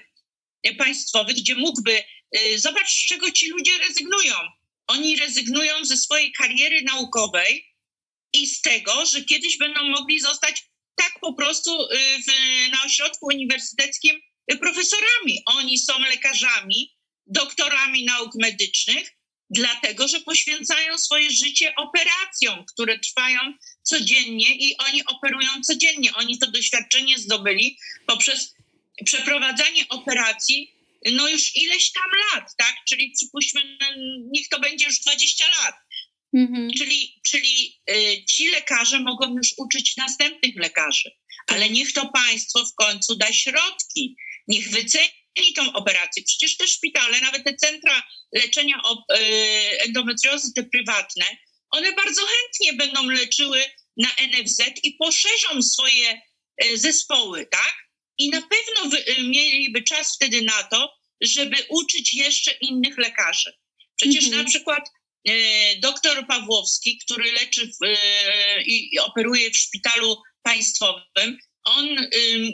[0.77, 2.03] państwowy, gdzie mógłby,
[2.55, 4.35] zobacz, z czego ci ludzie rezygnują.
[4.87, 7.70] Oni rezygnują ze swojej kariery naukowej,
[8.33, 10.63] i z tego, że kiedyś będą mogli zostać
[10.95, 12.31] tak po prostu y, w,
[12.71, 14.21] na ośrodku uniwersyteckim
[14.61, 15.41] profesorami.
[15.45, 16.95] Oni są lekarzami,
[17.27, 19.11] doktorami nauk medycznych,
[19.49, 23.39] dlatego że poświęcają swoje życie operacjom, które trwają
[23.83, 26.13] codziennie i oni operują codziennie.
[26.13, 28.55] Oni to doświadczenie zdobyli poprzez
[29.05, 32.75] przeprowadzanie operacji no już ileś tam lat, tak?
[32.89, 33.87] Czyli przypuśćmy, no,
[34.31, 35.75] niech to będzie już 20 lat.
[36.33, 36.69] Mhm.
[36.77, 41.11] Czyli, czyli y, ci lekarze mogą już uczyć następnych lekarzy,
[41.47, 44.15] ale niech to państwo w końcu da środki,
[44.47, 46.23] niech wyceni tą operację.
[46.23, 48.03] Przecież te szpitale, nawet te centra
[48.35, 49.15] leczenia y,
[49.81, 51.25] endometriozy, te prywatne,
[51.71, 53.63] one bardzo chętnie będą leczyły
[53.97, 56.21] na NFZ i poszerzą swoje
[56.63, 57.75] y, zespoły, tak?
[58.17, 63.53] I na pewno mieliby czas wtedy na to, żeby uczyć jeszcze innych lekarzy.
[63.95, 64.43] Przecież mhm.
[64.43, 64.89] na przykład
[65.79, 71.87] doktor Pawłowski, który leczy w, e, i operuje w szpitalu państwowym, on,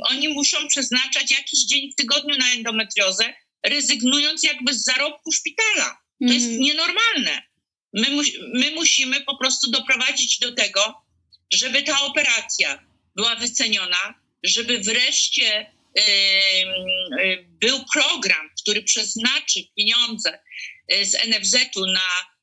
[0.02, 3.34] oni muszą przeznaczać jakiś dzień w tygodniu na endometriozę,
[3.66, 5.98] rezygnując jakby z zarobku szpitala.
[6.20, 6.34] To mm.
[6.34, 6.62] jest mhm.
[6.62, 7.48] nienormalne.
[7.94, 8.22] My, mu,
[8.54, 11.02] my musimy po prostu doprowadzić do tego,
[11.54, 15.72] żeby ta operacja była wyceniona, żeby wreszcie
[17.42, 20.40] był program, który przeznaczy pieniądze
[21.04, 22.37] z NFZ-u na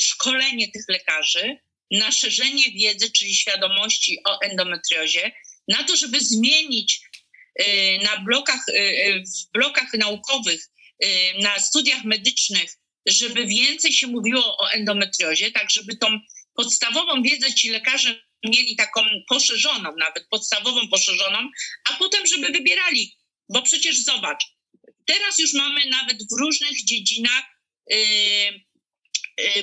[0.00, 1.56] szkolenie tych lekarzy,
[1.90, 5.32] na szerzenie wiedzy, czyli świadomości o endometriozie,
[5.68, 7.00] na to, żeby zmienić
[8.02, 8.60] na blokach,
[9.18, 10.68] w blokach naukowych,
[11.40, 16.18] na studiach medycznych, żeby więcej się mówiło o endometriozie, tak żeby tą
[16.54, 21.38] podstawową wiedzę ci lekarze mieli taką poszerzoną, nawet podstawową poszerzoną,
[21.90, 23.16] a potem, żeby wybierali.
[23.48, 24.44] Bo przecież zobacz,
[25.06, 27.44] teraz już mamy nawet w różnych dziedzinach
[27.90, 27.96] yy,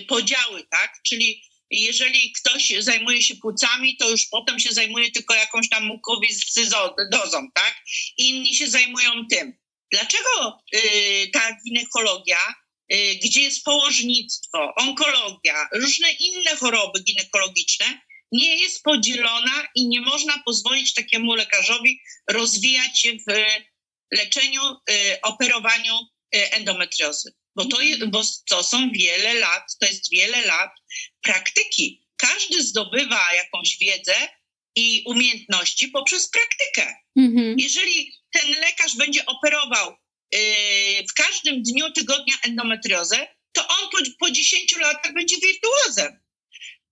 [0.07, 0.93] podziały, tak?
[1.07, 7.51] Czyli jeżeli ktoś zajmuje się płucami, to już potem się zajmuje tylko jakąś tam mukowiscydozą,
[7.53, 7.75] tak?
[8.17, 9.57] Inni się zajmują tym.
[9.91, 10.81] Dlaczego yy,
[11.33, 12.55] ta ginekologia,
[12.89, 20.41] yy, gdzie jest położnictwo, onkologia, różne inne choroby ginekologiczne, nie jest podzielona i nie można
[20.45, 23.45] pozwolić takiemu lekarzowi rozwijać się w
[24.11, 25.93] leczeniu, y, operowaniu
[26.35, 27.33] y, endometriozy.
[27.55, 30.71] Bo to, bo to są wiele lat, to jest wiele lat
[31.21, 32.07] praktyki.
[32.17, 34.13] Każdy zdobywa jakąś wiedzę
[34.75, 36.95] i umiejętności poprzez praktykę.
[37.17, 37.55] Mhm.
[37.59, 39.95] Jeżeli ten lekarz będzie operował
[40.33, 40.39] yy,
[41.09, 46.19] w każdym dniu tygodnia endometriozę, to on po, po 10 latach będzie wirtuozem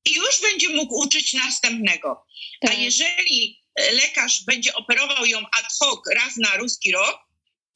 [0.06, 2.26] i już będzie mógł uczyć następnego.
[2.62, 2.72] Tak.
[2.72, 3.60] A jeżeli
[3.92, 7.29] lekarz będzie operował ją ad hoc raz na ruski rok,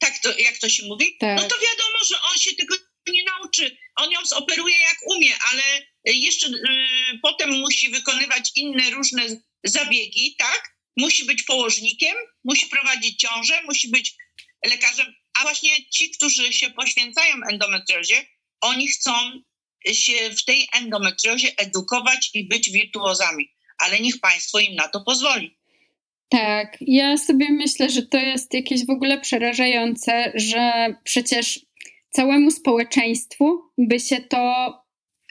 [0.04, 1.38] tak to, jak to się mówi, tak.
[1.38, 2.76] no to wiadomo, że on się tego
[3.08, 3.78] nie nauczy.
[3.96, 5.64] On ją zoperuje jak umie, ale
[6.06, 9.24] jeszcze y, potem musi wykonywać inne różne
[9.64, 10.74] zabiegi, tak?
[10.98, 14.16] Musi być położnikiem, musi prowadzić ciążę, musi być
[14.66, 15.16] lekarzem.
[15.40, 18.26] A właśnie ci, którzy się poświęcają endometriozie,
[18.62, 19.42] oni chcą
[19.94, 25.58] się w tej endometriozie edukować i być wirtuozami, ale niech państwo im na to pozwoli.
[26.30, 31.66] Tak, ja sobie myślę, że to jest jakieś w ogóle przerażające, że przecież
[32.10, 34.74] całemu społeczeństwu by się to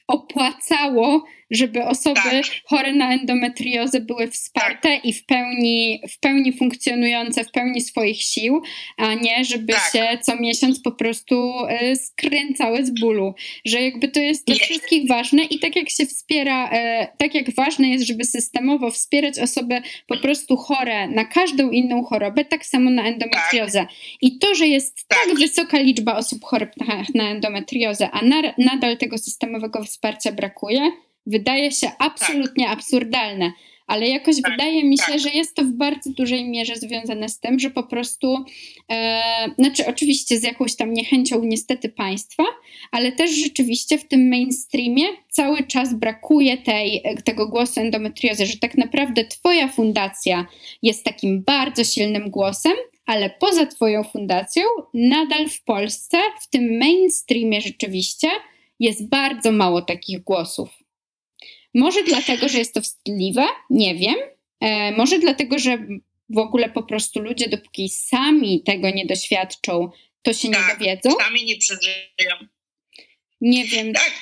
[0.09, 2.44] opłacało, żeby osoby tak.
[2.64, 5.04] chore na endometriozę były wsparte tak.
[5.04, 8.62] i w pełni, w pełni funkcjonujące, w pełni swoich sił,
[8.96, 9.92] a nie żeby tak.
[9.92, 11.52] się co miesiąc po prostu
[11.92, 13.34] y, skręcały z bólu.
[13.64, 17.54] Że jakby to jest dla wszystkich ważne i tak jak się wspiera, y, tak jak
[17.54, 22.90] ważne jest, żeby systemowo wspierać osoby po prostu chore na każdą inną chorobę, tak samo
[22.90, 23.86] na endometriozę.
[24.20, 28.42] I to, że jest tak, tak wysoka liczba osób chorych na, na endometriozę, a na,
[28.58, 30.92] nadal tego systemowego wsparcia brakuje,
[31.26, 32.78] wydaje się absolutnie tak.
[32.78, 33.52] absurdalne,
[33.87, 35.20] ale jakoś tak, wydaje mi się, tak.
[35.20, 38.44] że jest to w bardzo dużej mierze związane z tym, że po prostu,
[38.92, 39.22] e,
[39.58, 42.42] znaczy oczywiście z jakąś tam niechęcią niestety państwa,
[42.90, 48.76] ale też rzeczywiście w tym mainstreamie cały czas brakuje tej, tego głosu endometriozy, że tak
[48.76, 50.46] naprawdę twoja fundacja
[50.82, 52.72] jest takim bardzo silnym głosem,
[53.06, 54.62] ale poza twoją fundacją
[54.94, 58.28] nadal w Polsce, w tym mainstreamie rzeczywiście
[58.80, 60.81] jest bardzo mało takich głosów.
[61.74, 64.16] Może dlatego, że jest to wstydliwe, nie wiem.
[64.61, 65.78] E, może dlatego, że
[66.28, 69.90] w ogóle po prostu ludzie, dopóki sami tego nie doświadczą,
[70.22, 71.11] to się tak, nie dowiedzą.
[71.18, 72.48] Sami nie przeżyją.
[73.40, 73.92] Nie wiem.
[73.92, 74.12] Tak.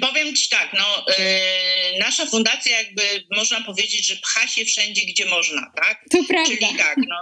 [0.00, 5.26] Powiem Ci tak, no, yy, nasza fundacja jakby można powiedzieć, że pcha się wszędzie, gdzie
[5.26, 6.04] można, tak?
[6.10, 6.54] To prawda.
[6.54, 7.16] Czyli tak, no.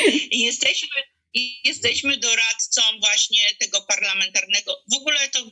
[0.30, 4.82] I jesteśmy i jesteśmy doradcą właśnie tego parlamentarnego.
[4.92, 5.50] W ogóle to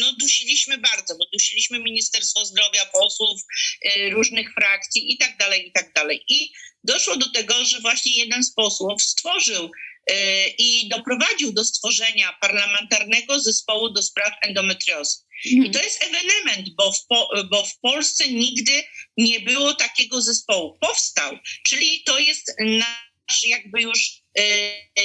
[0.00, 3.40] no, dusiliśmy bardzo, bo dusiliśmy Ministerstwo Zdrowia, posłów
[3.86, 6.24] y, różnych frakcji i tak dalej, i tak dalej.
[6.28, 6.52] I
[6.84, 10.14] doszło do tego, że właśnie jeden z posłów stworzył y,
[10.58, 15.16] i doprowadził do stworzenia parlamentarnego zespołu do spraw endometriozy.
[15.44, 17.06] I to jest ewenement, bo w,
[17.50, 18.84] bo w Polsce nigdy
[19.16, 20.78] nie było takiego zespołu.
[20.80, 24.19] Powstał, czyli to jest nasz jakby już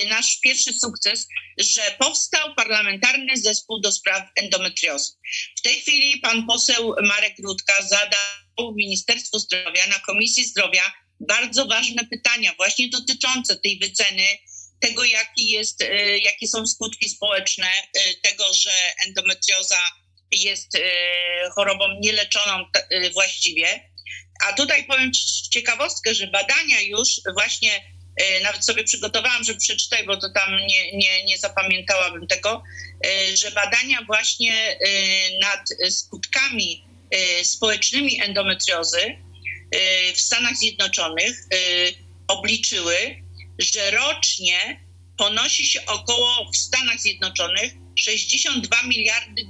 [0.09, 5.11] nasz pierwszy sukces, że powstał parlamentarny zespół do spraw endometriozy.
[5.57, 12.05] W tej chwili pan poseł Marek Rutka zadał Ministerstwu Zdrowia na Komisji Zdrowia bardzo ważne
[12.05, 14.23] pytania właśnie dotyczące tej wyceny
[14.79, 17.67] tego, jaki jest, y, jakie są skutki społeczne
[18.23, 18.71] tego, że
[19.07, 19.79] endometrioza
[20.31, 20.77] jest
[21.55, 22.65] chorobą nieleczoną
[23.13, 23.89] właściwie.
[24.45, 25.11] A tutaj powiem
[25.51, 27.94] ciekawostkę, że badania już właśnie E,
[28.43, 32.63] nawet sobie przygotowałam, żeby przeczytać, bo to tam nie, nie, nie zapamiętałabym tego,
[33.05, 34.77] e, że badania właśnie e,
[35.39, 36.85] nad skutkami
[37.43, 39.17] społecznymi endometriozy
[40.15, 41.47] w Stanach Zjednoczonych
[42.27, 42.95] obliczyły,
[43.59, 44.85] że rocznie
[45.17, 49.41] ponosi się około w Stanach Zjednoczonych 62 miliardy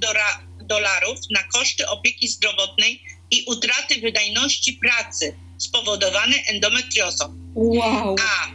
[0.60, 7.52] dolarów na koszty opieki zdrowotnej i utraty wydajności pracy spowodowane endometriozą.
[7.54, 8.16] Wow.
[8.20, 8.48] A,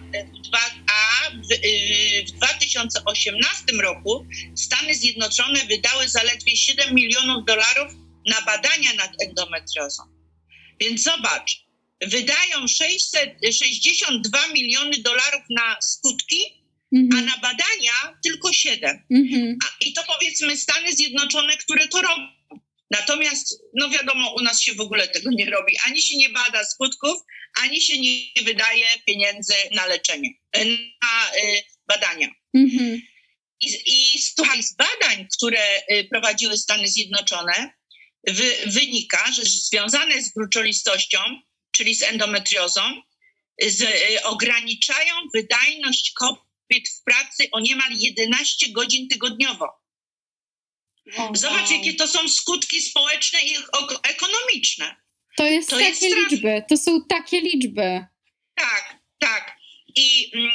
[0.50, 4.26] dwa, a w, y, w 2018 roku
[4.56, 7.94] Stany Zjednoczone wydały zaledwie 7 milionów dolarów
[8.28, 10.04] na badania nad endometriozą.
[10.80, 11.66] Więc zobacz,
[12.02, 17.24] wydają 662 miliony dolarów na skutki, mhm.
[17.24, 19.04] a na badania tylko 7.
[19.12, 19.58] Mhm.
[19.64, 22.41] A, I to powiedzmy Stany Zjednoczone, które to robią.
[22.92, 25.74] Natomiast, no wiadomo, u nas się w ogóle tego nie robi.
[25.86, 27.22] Ani się nie bada skutków,
[27.62, 30.30] ani się nie wydaje pieniędzy na leczenie,
[31.02, 32.28] na y, badania.
[32.54, 33.02] Mhm.
[33.62, 37.74] I, I słuchaj, z badań, które y, prowadziły Stany Zjednoczone,
[38.28, 41.20] wy, wynika, że związane z gruczolistością,
[41.72, 42.82] czyli z endometriozą,
[43.62, 49.81] z, y, ograniczają wydajność kobiet w pracy o niemal 11 godzin tygodniowo.
[51.34, 53.56] Zobacz, jakie to są skutki społeczne i
[54.04, 54.96] ekonomiczne.
[55.38, 58.06] To jest to takie jest liczby, to są takie liczby.
[58.56, 59.58] Tak, tak.
[59.96, 60.52] I, mm,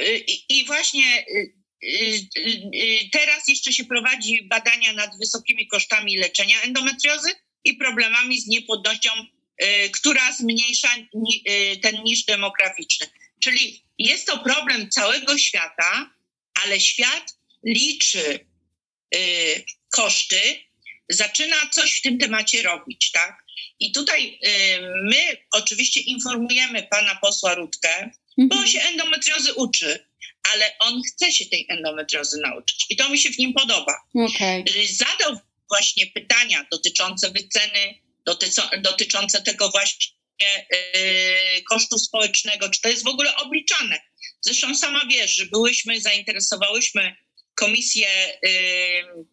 [0.00, 1.46] e, i, i właśnie e,
[1.82, 7.30] e, teraz jeszcze się prowadzi badania nad wysokimi kosztami leczenia endometriozy
[7.64, 9.10] i problemami z niepłodnością,
[9.92, 10.88] która zmniejsza
[11.82, 13.06] ten niż demograficzny.
[13.40, 16.10] Czyli jest to problem całego świata,
[16.64, 18.45] ale świat liczy
[19.90, 20.40] koszty,
[21.08, 23.46] zaczyna coś w tym temacie robić, tak?
[23.80, 28.48] I tutaj y, my oczywiście informujemy pana posła Rutkę, mhm.
[28.48, 30.06] bo on się endometriozy uczy,
[30.52, 33.94] ale on chce się tej endometriozy nauczyć i to mi się w nim podoba.
[34.14, 34.64] Okay.
[34.90, 38.00] Zadał właśnie pytania dotyczące wyceny,
[38.78, 40.06] dotyczące tego właśnie
[40.40, 44.00] yy, kosztu społecznego, czy to jest w ogóle obliczane.
[44.40, 47.16] Zresztą sama wiesz, że byłyśmy, zainteresowałyśmy
[47.56, 48.08] komisję
[48.42, 49.26] yy,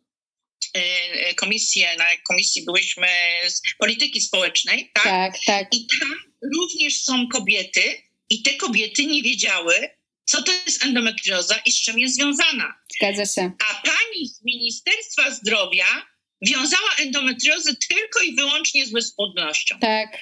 [0.77, 3.07] Y, komisję, na komisji byłyśmy
[3.47, 5.03] z polityki społecznej, tak?
[5.03, 5.73] Tak, tak.
[5.73, 6.15] I tam
[6.55, 7.81] również są kobiety
[8.29, 9.73] i te kobiety nie wiedziały,
[10.25, 12.73] co to jest endometrioza i z czym jest związana.
[12.95, 13.51] Zgadza się.
[13.69, 15.85] A pani z Ministerstwa Zdrowia
[16.41, 19.79] wiązała endometriozę tylko i wyłącznie z bezpłodnością.
[19.79, 20.19] Tak.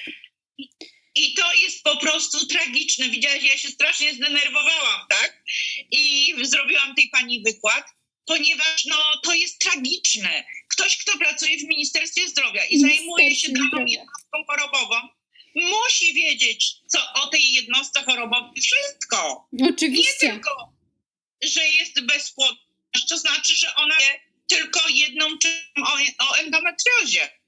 [0.58, 0.68] I,
[1.14, 3.08] I to jest po prostu tragiczne.
[3.08, 5.42] Widziałaś, ja się strasznie zdenerwowałam, tak?
[5.90, 7.84] I zrobiłam tej pani wykład
[8.26, 10.44] ponieważ no, to jest tragiczne.
[10.68, 15.08] Ktoś, kto pracuje w Ministerstwie Zdrowia i zajmuje się daną jednostką chorobową,
[15.54, 19.48] musi wiedzieć co o tej jednostce chorobowej wszystko.
[19.70, 20.26] Oczywiście.
[20.26, 20.72] Nie tylko,
[21.42, 22.60] że jest bezpłodna,
[23.08, 27.41] to znaczy, że ona wie tylko jedną czym o, o endometriozie.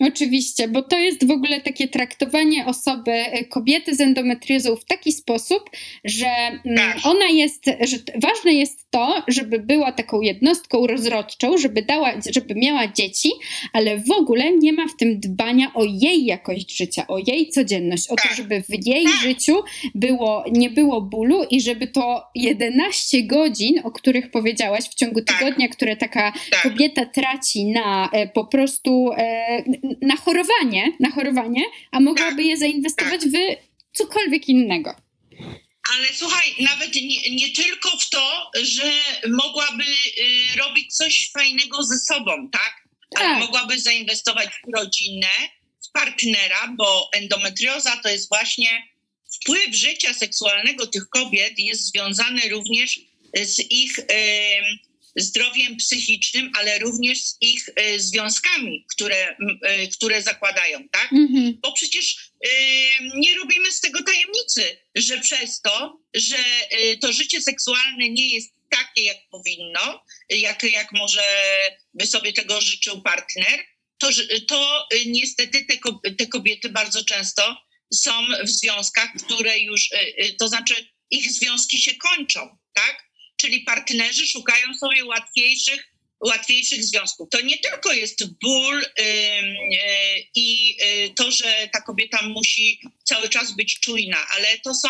[0.00, 5.12] Oczywiście, bo to jest w ogóle takie traktowanie osoby, e, kobiety z endometriozą w taki
[5.12, 5.70] sposób,
[6.04, 6.96] że mm, tak.
[7.04, 12.88] ona jest, że ważne jest to, żeby była taką jednostką rozrodczą, żeby dała, żeby miała
[12.88, 13.30] dzieci,
[13.72, 18.06] ale w ogóle nie ma w tym dbania o jej jakość życia, o jej codzienność,
[18.06, 18.36] o to, tak.
[18.36, 19.14] żeby w jej tak.
[19.22, 19.62] życiu
[19.94, 25.68] było, nie było bólu i żeby to 11 godzin, o których powiedziałaś w ciągu tygodnia,
[25.68, 26.62] które taka tak.
[26.62, 29.64] kobieta traci na e, po prostu e,
[30.02, 31.62] na chorowanie, na chorowanie,
[31.92, 33.36] a mogłaby je zainwestować w
[33.96, 34.94] cokolwiek innego.
[35.94, 38.92] Ale słuchaj, nawet nie, nie, tylko w to, że
[39.28, 42.88] mogłaby y, robić coś fajnego ze sobą, tak?
[43.16, 43.38] Ale tak.
[43.38, 45.28] mogłaby zainwestować w rodzinę,
[45.88, 48.90] w partnera, bo endometrioza to jest właśnie
[49.34, 53.00] wpływ życia seksualnego tych kobiet jest związany również
[53.44, 54.04] z ich y,
[55.16, 61.12] zdrowiem psychicznym, ale również z ich e, związkami, które, e, które zakładają, tak?
[61.12, 61.52] Mm-hmm.
[61.62, 62.48] Bo przecież e,
[63.16, 66.36] nie robimy z tego tajemnicy, że przez to, że
[67.00, 71.22] to życie seksualne nie jest takie, jak powinno, jak, jak może
[71.94, 73.64] by sobie tego życzył partner,
[73.98, 74.08] to,
[74.48, 75.74] to niestety te,
[76.18, 77.56] te kobiety bardzo często
[77.94, 78.12] są
[78.44, 79.90] w związkach, które już,
[80.38, 80.74] to znaczy
[81.10, 83.09] ich związki się kończą, tak?
[83.40, 85.92] Czyli partnerzy szukają sobie łatwiejszych,
[86.26, 87.28] łatwiejszych związków.
[87.30, 93.28] To nie tylko jest ból yy, yy, i yy, to, że ta kobieta musi cały
[93.28, 94.88] czas być czujna, ale to są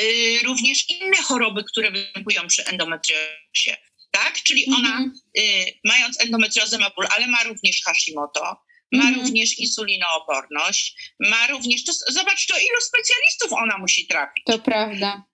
[0.00, 3.76] y, również inne choroby, które występują przy endometriozie.
[4.10, 4.42] Tak?
[4.42, 5.72] Czyli ona, mm -hmm.
[5.84, 8.56] mając endometriozę, ma ból, ale ma również Hashimoto,
[8.92, 9.20] ma mm -hmm.
[9.20, 14.44] również insulinooporność, ma również, to, zobacz, to ilu specjalistów ona musi trafić.
[14.46, 15.24] To prawda.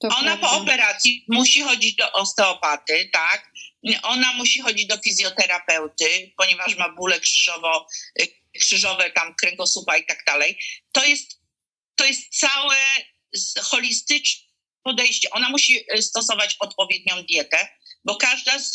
[0.00, 0.48] To Ona prawda.
[0.48, 3.52] po operacji musi chodzić do osteopaty, tak?
[4.02, 7.86] Ona musi chodzić do fizjoterapeuty, ponieważ ma bóle krzyżowo,
[8.60, 10.58] krzyżowe, tam kręgosłupa i tak dalej.
[10.92, 11.40] To jest,
[11.94, 12.76] to jest całe
[13.62, 14.46] holistyczne
[14.82, 15.30] podejście.
[15.30, 17.68] Ona musi e, stosować odpowiednią dietę,
[18.04, 18.72] bo każda z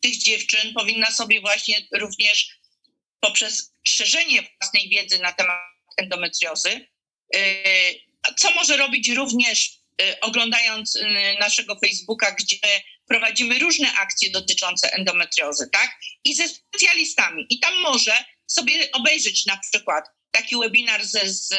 [0.00, 2.60] tych dziewczyn powinna sobie właśnie również
[3.20, 5.58] poprzez szerzenie własnej wiedzy na temat
[5.96, 6.88] endometriozy,
[8.38, 9.79] co może robić również
[10.20, 10.98] oglądając
[11.40, 12.56] naszego Facebooka, gdzie
[13.08, 15.98] prowadzimy różne akcje dotyczące endometriozy, tak?
[16.24, 17.46] I ze specjalistami.
[17.50, 21.54] I tam może sobie obejrzeć na przykład taki webinar ze, z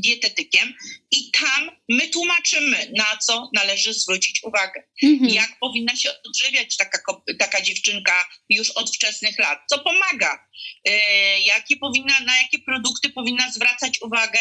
[0.00, 0.74] dietetykiem
[1.10, 4.82] i tam my tłumaczymy, na co należy zwrócić uwagę.
[5.02, 5.30] Mhm.
[5.30, 6.98] Jak powinna się odżywiać taka,
[7.38, 10.48] taka dziewczynka już od wczesnych lat, co pomaga,
[10.84, 14.40] e, jakie powinna, na jakie produkty powinna zwracać uwagę,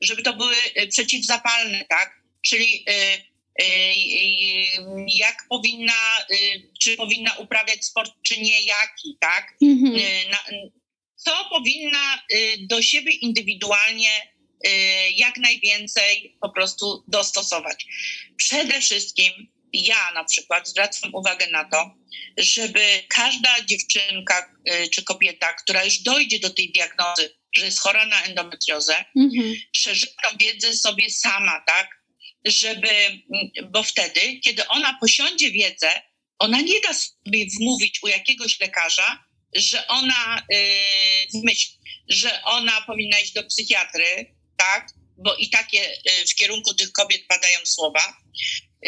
[0.00, 0.56] żeby to były
[0.90, 2.23] przeciwzapalne, tak?
[2.46, 3.18] Czyli e,
[5.06, 6.26] jak powinna,
[6.80, 9.56] czy powinna uprawiać sport, czy nie, jaki, tak?
[9.62, 9.94] Mhm.
[11.24, 14.32] Co powinna y, do siebie indywidualnie
[14.66, 14.70] y,
[15.10, 17.86] jak najwięcej po prostu dostosować.
[18.36, 19.32] Przede wszystkim
[19.72, 21.94] ja na przykład zwracam uwagę na to,
[22.38, 28.06] żeby każda dziewczynka y, czy kobieta, która już dojdzie do tej diagnozy, że jest chora
[28.06, 29.54] na endometriozę, mhm.
[30.22, 32.03] tą wiedzę sobie sama, tak?
[32.44, 33.22] Żeby,
[33.70, 36.02] bo wtedy, kiedy ona posiądzie wiedzę,
[36.38, 39.24] ona nie da sobie wmówić u jakiegoś lekarza,
[39.54, 41.78] że ona y, myśli,
[42.08, 44.88] że ona powinna iść do psychiatry, tak?
[45.18, 48.16] Bo i takie y, w kierunku tych kobiet padają słowa.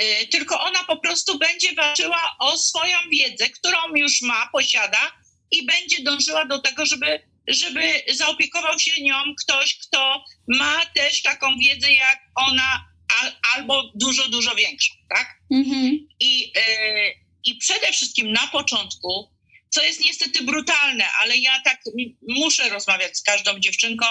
[0.01, 5.13] Y, tylko ona po prostu będzie walczyła o swoją wiedzę, którą już ma, posiada
[5.51, 11.59] i będzie dążyła do tego, żeby, żeby zaopiekował się nią ktoś, kto ma też taką
[11.59, 12.85] wiedzę jak ona,
[13.21, 15.39] al, albo dużo, dużo większą, tak?
[15.51, 16.09] Mhm.
[16.21, 19.37] I, y, I przede wszystkim na początku
[19.71, 21.81] co jest niestety brutalne, ale ja tak
[22.29, 24.07] muszę rozmawiać z każdą dziewczynką,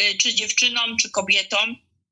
[0.00, 1.56] y, czy dziewczyną, czy kobietą,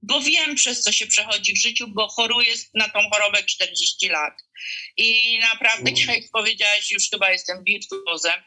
[0.02, 4.34] bo wiem, przez co się przechodzi w życiu, bo choruję na tą chorobę 40 lat.
[4.96, 8.42] I naprawdę, jak powiedziałaś, już chyba jestem wirtuozem,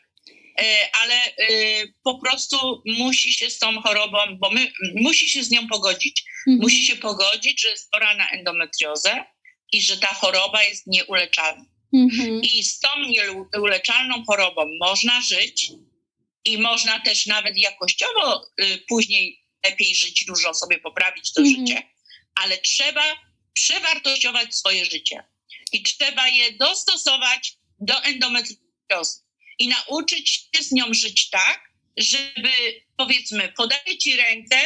[0.94, 5.68] ale y, po prostu musi się z tą chorobą, bo my, musi się z nią
[5.68, 6.24] pogodzić.
[6.48, 6.62] Mhm.
[6.62, 9.26] Musi się pogodzić, że jest chora na endometriozę
[9.72, 11.66] i że ta choroba jest nieuleczalna.
[11.94, 12.42] Mhm.
[12.42, 12.90] I z tą
[13.54, 15.72] nieuleczalną chorobą można żyć
[16.46, 21.68] i można też nawet jakościowo y, później lepiej żyć, dużo sobie poprawić to mhm.
[21.68, 21.84] życie,
[22.36, 23.04] ale trzeba
[23.54, 25.24] przewartościować swoje życie
[25.72, 29.23] i trzeba je dostosować do endometriozy
[29.60, 31.60] i nauczyć się z nią żyć tak,
[31.98, 32.50] żeby
[32.98, 34.58] powiedzmy, podaję ci rękę,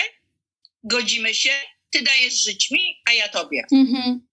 [0.83, 1.49] godzimy się,
[1.91, 3.63] ty dajesz żyć mi, a ja tobie.
[3.71, 4.27] Mhm.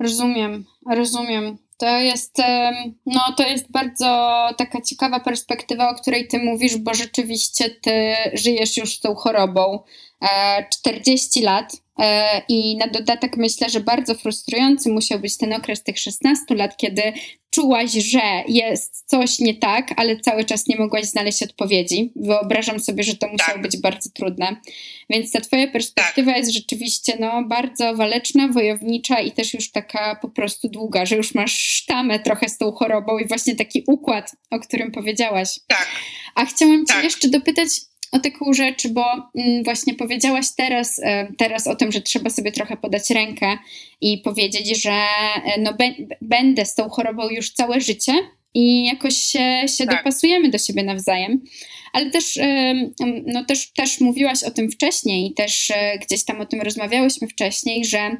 [0.00, 1.58] Rozumiem, rozumiem.
[1.78, 2.38] To jest,
[3.06, 8.76] no, to jest bardzo taka ciekawa perspektywa, o której ty mówisz, bo rzeczywiście ty żyjesz
[8.76, 9.84] już z tą chorobą
[10.72, 11.72] 40 e, lat
[12.48, 17.02] I na dodatek myślę, że bardzo frustrujący musiał być ten okres tych 16 lat, kiedy
[17.50, 22.12] czułaś, że jest coś nie tak, ale cały czas nie mogłaś znaleźć odpowiedzi.
[22.16, 23.62] Wyobrażam sobie, że to musiało tak.
[23.62, 24.56] być bardzo trudne.
[25.10, 26.38] Więc ta Twoja perspektywa tak.
[26.38, 31.34] jest rzeczywiście no, bardzo waleczna, wojownicza i też już taka po prostu długa, że już
[31.34, 35.60] masz sztamę trochę z tą chorobą i właśnie taki układ, o którym powiedziałaś.
[35.68, 35.88] Tak.
[36.34, 37.04] A chciałam Cię tak.
[37.04, 37.68] jeszcze dopytać
[38.14, 39.04] o taką rzecz, bo
[39.34, 43.58] mm, właśnie powiedziałaś teraz, e, teraz o tym, że trzeba sobie trochę podać rękę
[44.00, 45.76] i powiedzieć, że e, no,
[46.20, 48.12] będę z tą chorobą już całe życie
[48.54, 49.96] i jakoś się, się tak.
[49.96, 51.44] dopasujemy do siebie nawzajem.
[51.92, 52.38] Ale też,
[53.26, 57.28] no, też, też mówiłaś o tym wcześniej i też e, gdzieś tam o tym rozmawiałyśmy
[57.28, 58.16] wcześniej, że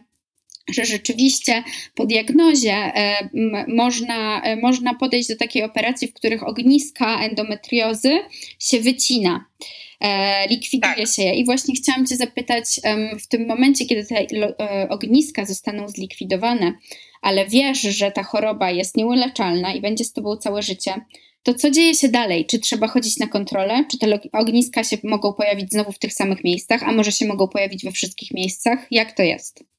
[0.71, 1.63] że rzeczywiście
[1.95, 3.29] po diagnozie e,
[3.69, 8.19] można, e, można podejść do takiej operacji, w których ogniska endometriozy
[8.59, 9.45] się wycina,
[10.01, 11.09] e, likwiduje tak.
[11.09, 11.35] się je.
[11.35, 12.65] I właśnie chciałam Cię zapytać,
[13.21, 14.27] w tym momencie, kiedy te
[14.89, 16.73] ogniska zostaną zlikwidowane,
[17.23, 20.95] ale wiesz, że ta choroba jest nieuleczalna i będzie z Tobą całe życie,
[21.43, 22.47] to co dzieje się dalej?
[22.47, 23.85] Czy trzeba chodzić na kontrolę?
[23.91, 27.49] Czy te ogniska się mogą pojawić znowu w tych samych miejscach, a może się mogą
[27.49, 28.87] pojawić we wszystkich miejscach?
[28.91, 29.74] Jak to jest?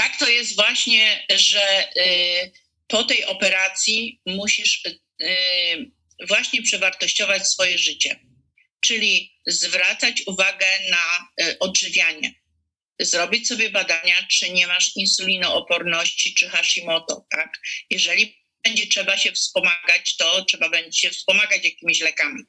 [0.00, 2.52] Tak to jest właśnie, że y,
[2.88, 4.96] po tej operacji musisz y,
[6.28, 8.20] właśnie przewartościować swoje życie,
[8.80, 12.34] czyli zwracać uwagę na y, odżywianie.
[13.00, 17.58] Zrobić sobie badania, czy nie masz insulinooporności, czy Hashimoto, tak?
[17.90, 22.42] Jeżeli będzie trzeba się wspomagać, to trzeba będzie się wspomagać jakimiś lekami.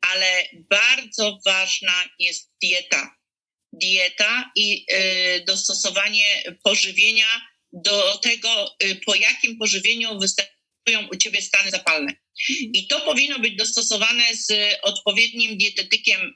[0.00, 3.19] Ale bardzo ważna jest dieta
[3.72, 7.26] dieta i y, dostosowanie pożywienia
[7.72, 12.12] do tego, y, po jakim pożywieniu występują u ciebie stany zapalne.
[12.48, 16.34] I to powinno być dostosowane z odpowiednim dietetykiem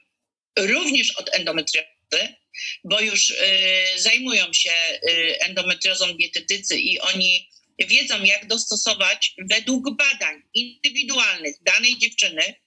[0.57, 2.35] również od endometriozy,
[2.83, 3.35] bo już y,
[3.97, 4.71] zajmują się
[5.39, 12.64] endometriozą dietetycy i oni wiedzą, jak dostosować według badań indywidualnych danej dziewczyny E,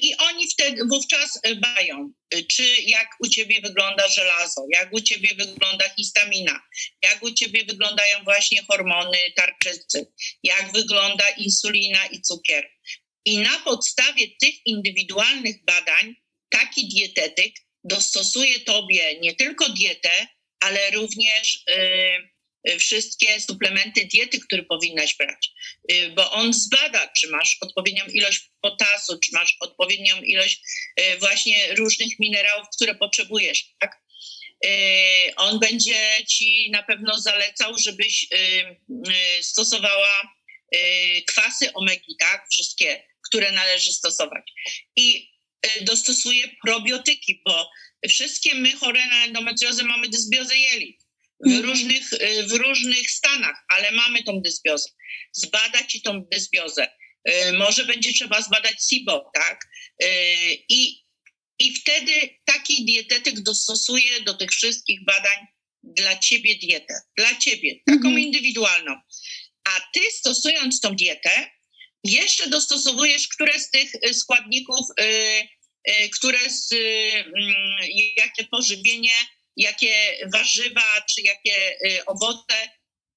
[0.00, 2.12] I oni wtedy wówczas badają,
[2.50, 6.60] czy jak u ciebie wygląda żelazo, jak u ciebie wygląda histamina,
[7.02, 10.12] jak u ciebie wyglądają właśnie hormony tarczycy,
[10.42, 12.70] jak wygląda insulina i cukier.
[13.24, 16.14] I na podstawie tych indywidualnych badań
[16.48, 17.54] taki dietetyk
[17.84, 20.26] dostosuje tobie nie tylko dietę,
[20.60, 22.33] ale również y,
[22.78, 25.50] wszystkie suplementy diety, które powinnaś brać,
[25.92, 30.60] y, bo on zbada, czy masz odpowiednią ilość potasu, czy masz odpowiednią ilość
[31.00, 33.64] y, właśnie różnych minerałów, które potrzebujesz.
[33.80, 34.04] Tak?
[35.36, 38.26] On będzie ci na pewno zalecał, żebyś
[39.42, 40.34] stosowała
[41.26, 42.46] kwasy omegi, tak?
[42.52, 44.52] Wszystkie, które należy stosować.
[44.96, 45.30] I
[45.80, 47.70] dostosuje probiotyki, bo
[48.08, 51.03] wszystkie my chore na endometriozę mamy dysbiozę jelit
[51.40, 51.64] w, mhm.
[51.64, 54.88] różnych, y, w różnych stanach, ale mamy tą dysbiozę.
[55.32, 56.88] Zbadać i tą dysbiozę.
[57.28, 59.60] Y, może będzie trzeba zbadać SIBO, tak?
[60.02, 60.06] Y,
[60.68, 61.04] I,
[61.58, 65.46] I wtedy taki dietetyk dostosuje do tych wszystkich badań
[65.82, 68.18] dla ciebie dietę, dla ciebie, taką mhm.
[68.18, 69.00] indywidualną.
[69.64, 71.50] A ty stosując tą dietę,
[72.04, 74.86] jeszcze dostosowujesz, które z tych składników
[76.12, 77.78] które z, mm,
[78.16, 79.12] jakie pożywienie,
[79.56, 82.54] jakie warzywa czy jakie y, owoce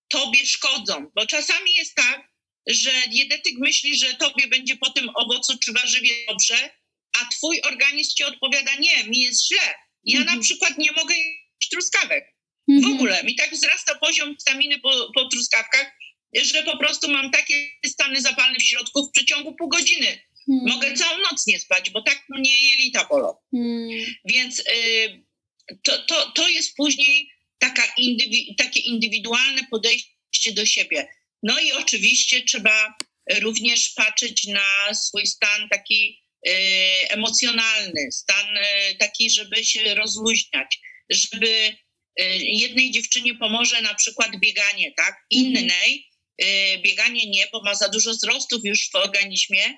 [0.08, 1.12] tobie szkodzą.
[1.16, 2.32] Bo czasami jest tak,
[2.68, 6.70] że dietetyk myśli, że tobie będzie po tym owocu czy warzywie dobrze,
[7.20, 9.74] a twój organizm ci odpowiada, nie, mi jest źle.
[10.04, 10.38] Ja mhm.
[10.38, 12.38] na przykład nie mogę jeść truskawek.
[12.70, 12.92] Mhm.
[12.92, 15.98] W ogóle mi tak wzrasta poziom witaminy po, po truskawkach,
[16.36, 20.28] że po prostu mam takie stany zapalne w środku w przeciągu pół godziny.
[20.46, 20.66] Hmm.
[20.68, 23.36] Mogę całą noc nie spać, bo tak mnie jelita bolą.
[23.52, 23.90] Hmm.
[24.26, 25.27] Więc y,
[25.84, 31.08] to, to, to jest później taka indywi takie indywidualne podejście do siebie.
[31.44, 32.98] No i oczywiście trzeba
[33.42, 36.52] również patrzeć na swój stan taki y,
[37.10, 44.92] emocjonalny, stan y, taki, żeby się rozluźniać, żeby y, jednej dziewczynie pomoże na przykład bieganie,
[44.98, 45.26] tak?
[45.36, 45.56] Mhm.
[45.56, 46.08] Innej
[46.84, 49.78] bieganie nie, bo ma za dużo wzrostów już w organizmie,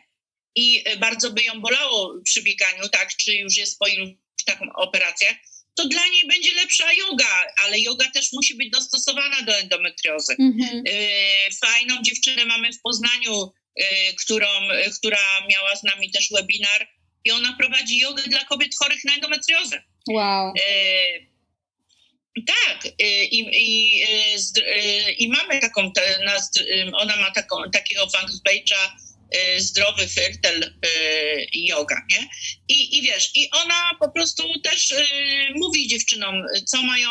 [0.56, 4.10] i e, bardzo by ją bolało przy bieganiu, tak, czy już jest po iluś
[4.46, 5.36] taką operacjach,
[5.80, 10.36] to dla niej będzie lepsza yoga, ale yoga też musi być dostosowana do endometriozy.
[10.40, 10.84] Mhm.
[10.88, 10.92] E,
[11.52, 14.48] fajną dziewczynę mamy w Poznaniu, e, którą,
[14.98, 16.88] która miała z nami też webinar
[17.26, 19.84] i ona prowadzi jogę dla kobiet chorych na endometriozę.
[20.08, 20.54] Wow.
[22.48, 22.92] Tak,
[23.32, 24.04] i, i,
[25.18, 25.92] i, mamy taką,
[26.94, 28.90] ona ma taką, takiego fanpage'a
[29.58, 32.30] zdrowy fertel y, yoga, nie?
[32.68, 35.06] I, I wiesz, i ona po prostu też y,
[35.56, 37.10] mówi dziewczynom, co mają,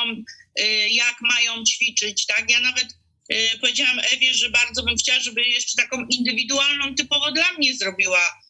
[0.91, 2.51] jak mają ćwiczyć, tak?
[2.51, 2.87] Ja nawet
[3.61, 8.41] powiedziałam Ewie, że bardzo bym chciała, żeby jeszcze taką indywidualną, typowo dla mnie zrobiła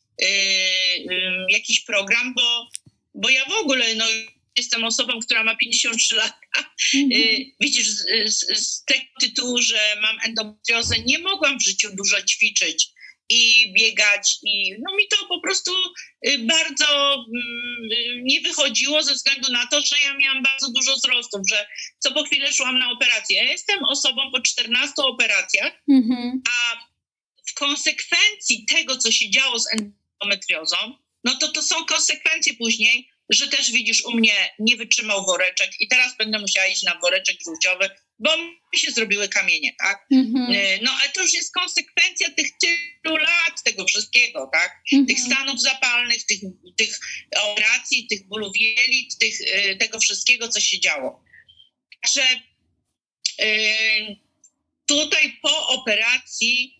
[1.48, 2.68] jakiś program, bo,
[3.14, 4.04] bo ja w ogóle, no
[4.58, 6.38] jestem osobą, która ma 53 lata.
[6.94, 7.12] Mhm.
[7.60, 12.88] Widzisz, z, z, z, tego tytułu, że mam endometriozę, nie mogłam w życiu dużo ćwiczyć
[13.28, 15.72] i biegać i no mi to po prostu
[16.28, 21.40] y, bardzo mm, nie wychodziło ze względu na to, że ja miałam bardzo dużo wzrostów,
[21.50, 21.66] że
[21.98, 23.36] co po chwilę szłam na operację.
[23.36, 26.42] Ja jestem osobą po 14 operacjach, mhm.
[26.50, 26.76] a
[27.50, 30.76] w konsekwencji tego, co się działo z endometriozą,
[31.24, 35.88] no to to są konsekwencje później, że też widzisz u mnie nie wytrzymał woreczek i
[35.88, 38.36] teraz będę musiała iść na woreczek żółciowy, bo
[38.72, 40.06] mi się zrobiły kamienie, tak?
[40.12, 40.52] Mhm.
[40.52, 44.82] Y, no ale to już jest konsekwencja tych tylu lat, tego wszystkiego, tak?
[44.92, 45.06] Mhm.
[45.06, 46.40] Tych stanów zapalnych, tych,
[46.76, 47.00] tych
[47.42, 51.24] operacji, tych bólów jelit, tych, y, tego wszystkiego, co się działo.
[52.02, 52.22] Także
[53.40, 54.16] y,
[54.86, 56.74] tutaj po operacji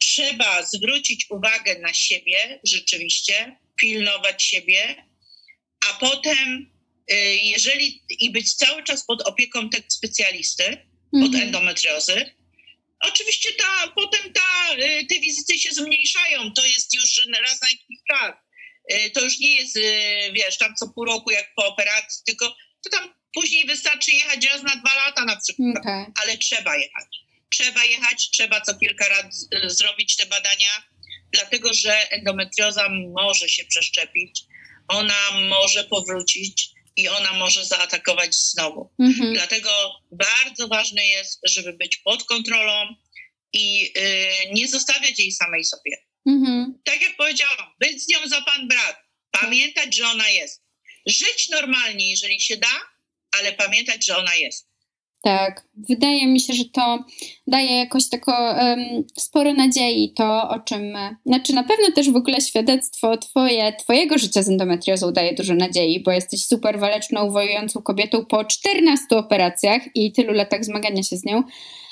[0.00, 5.05] trzeba zwrócić uwagę na siebie rzeczywiście, pilnować siebie,
[5.90, 6.76] a potem
[7.12, 11.42] Y, jeżeli i być cały czas pod opieką tego specjalisty, mhm.
[11.42, 12.34] endometriozy,
[13.00, 17.98] oczywiście ta, potem ta, y, te wizyty się zmniejszają, to jest już raz na jakiś
[18.08, 18.34] czas.
[18.92, 19.78] Y, to już nie jest,
[20.32, 24.62] wiesz, tam co pół roku jak po operacji, tylko to tam później wystarczy jechać raz
[24.62, 26.12] na dwa lata na przykład, okay.
[26.22, 27.06] ale trzeba jechać.
[27.52, 30.82] Trzeba jechać, trzeba co kilka razy zrobić te badania,
[31.32, 34.44] dlatego że endometrioza może się przeszczepić,
[34.88, 38.90] ona może powrócić, i ona może zaatakować znowu.
[38.98, 39.34] Mhm.
[39.34, 39.70] Dlatego
[40.12, 42.94] bardzo ważne jest, żeby być pod kontrolą
[43.52, 45.96] i y, nie zostawiać jej samej sobie.
[46.26, 46.80] Mhm.
[46.84, 48.96] Tak jak powiedziałam, być z nią za pan brat,
[49.30, 50.62] pamiętać, że ona jest.
[51.06, 52.80] Żyć normalnie, jeżeli się da,
[53.40, 54.68] ale pamiętać, że ona jest.
[55.22, 57.04] Tak, wydaje mi się, że to
[57.46, 62.40] daje jakoś tako um, sporo nadziei, to o czym, znaczy na pewno też w ogóle
[62.40, 68.24] świadectwo twoje, twojego życia z endometriozą daje dużo nadziei, bo jesteś super waleczną, wojującą kobietą
[68.24, 71.42] po 14 operacjach i tylu latach zmagania się z nią,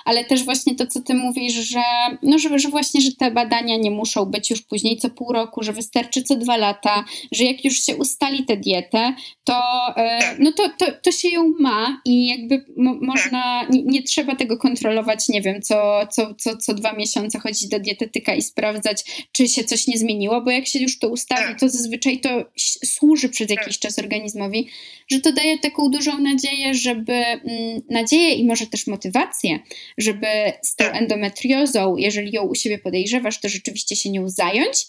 [0.05, 1.83] ale też właśnie to, co ty mówisz, że,
[2.23, 5.63] no, że, że właśnie, że te badania nie muszą być już później co pół roku,
[5.63, 9.15] że wystarczy co dwa lata, że jak już się ustali tę dietę,
[9.45, 9.63] to,
[9.97, 10.39] e, tak.
[10.39, 13.74] no to, to, to się ją ma i jakby mo, można, tak.
[13.75, 17.81] Nie, nie, trzeba tego kontrolować, nie wiem, co, co, co, co dwa miesiące chodzić do
[17.81, 21.61] dietetyka i sprawdzać, czy się coś nie zmieniło, bo jak się już to ustawi, tak.
[21.61, 22.45] to zazwyczaj to
[22.85, 24.69] służy przez jakiś czas organizmowi,
[25.09, 29.59] że to daje taką dużą nadzieję, żeby mm, nadzieję i może też motywację,
[29.99, 30.27] żeby
[30.63, 30.97] z tą tak.
[30.97, 34.87] endometriozą, jeżeli ją u siebie podejrzewasz, to rzeczywiście się nią zająć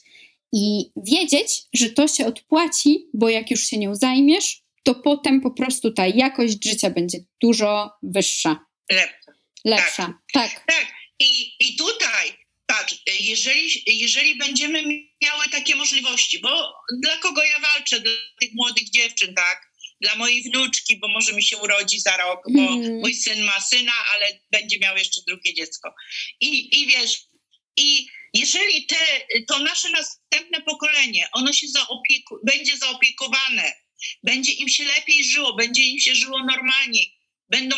[0.53, 5.51] i wiedzieć, że to się odpłaci, bo jak już się nią zajmiesz, to potem po
[5.51, 8.64] prostu ta jakość życia będzie dużo wyższa.
[8.91, 9.31] Lepsza.
[9.65, 10.53] Lepsza, tak.
[10.53, 10.87] Tak, tak.
[11.19, 14.83] I, i tutaj, patrz, jeżeli, jeżeli będziemy
[15.21, 16.73] miały takie możliwości, bo
[17.03, 19.75] dla kogo ja walczę, dla tych młodych dziewczyn, tak?
[20.01, 22.99] dla mojej wnuczki, bo może mi się urodzi za rok, bo mm.
[22.99, 25.93] mój syn ma syna, ale będzie miał jeszcze drugie dziecko.
[26.41, 27.19] I, i wiesz,
[27.77, 28.95] i jeżeli te,
[29.47, 33.73] to nasze następne pokolenie, ono się zaopieku, będzie zaopiekowane,
[34.23, 37.14] będzie im się lepiej żyło, będzie im się żyło normalniej,
[37.49, 37.75] będą,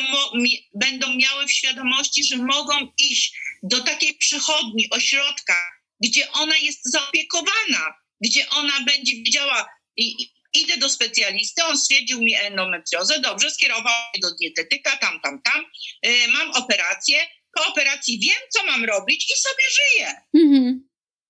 [0.74, 5.56] będą miały w świadomości, że mogą iść do takiej przychodni, ośrodka,
[6.04, 10.16] gdzie ona jest zaopiekowana, gdzie ona będzie widziała i,
[10.54, 15.66] idę do specjalisty, on stwierdził mi endometriozę, dobrze, skierował mnie do dietetyka, tam, tam, tam,
[16.04, 20.14] yy, mam operację, po operacji wiem, co mam robić i sobie żyję.
[20.34, 20.90] Mhm.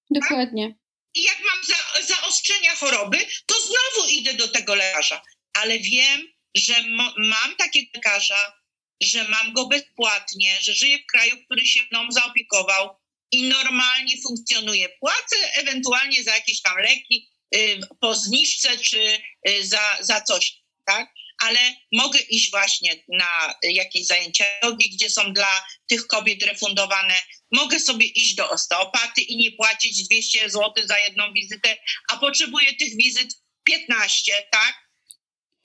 [0.09, 0.67] Dokładnie.
[0.67, 0.77] Tak?
[1.15, 5.21] I jak mam za, zaostrzenia choroby, to znowu idę do tego lekarza,
[5.53, 6.83] ale wiem, że
[7.17, 8.53] mam takiego lekarza,
[9.01, 12.97] że mam go bezpłatnie, że żyję w kraju, który się mną zaopiekował
[13.31, 14.89] i normalnie funkcjonuje.
[14.89, 21.13] Płacę ewentualnie za jakieś tam leki, Y, po zniżce czy y, za, za coś, tak?
[21.41, 21.59] Ale
[21.91, 27.21] mogę iść właśnie na jakieś zajęcia jogi, gdzie są dla tych kobiet refundowane.
[27.51, 31.77] Mogę sobie iść do osteopaty i nie płacić 200 zł za jedną wizytę,
[32.09, 33.33] a potrzebuję tych wizyt
[33.63, 34.86] 15, tak?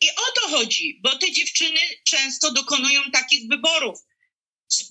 [0.02, 3.98] I o to chodzi, bo te dziewczyny często dokonują takich wyborów.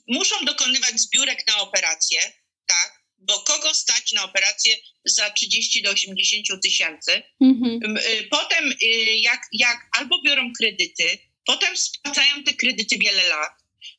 [0.07, 2.19] Muszą dokonywać zbiórek na operację,
[2.65, 3.01] tak?
[3.21, 7.23] bo kogo stać na operację za 30 do 80 tysięcy.
[7.41, 7.97] Mhm.
[7.97, 8.85] Y, potem y,
[9.17, 13.51] jak, jak albo biorą kredyty, potem spłacają te kredyty wiele lat,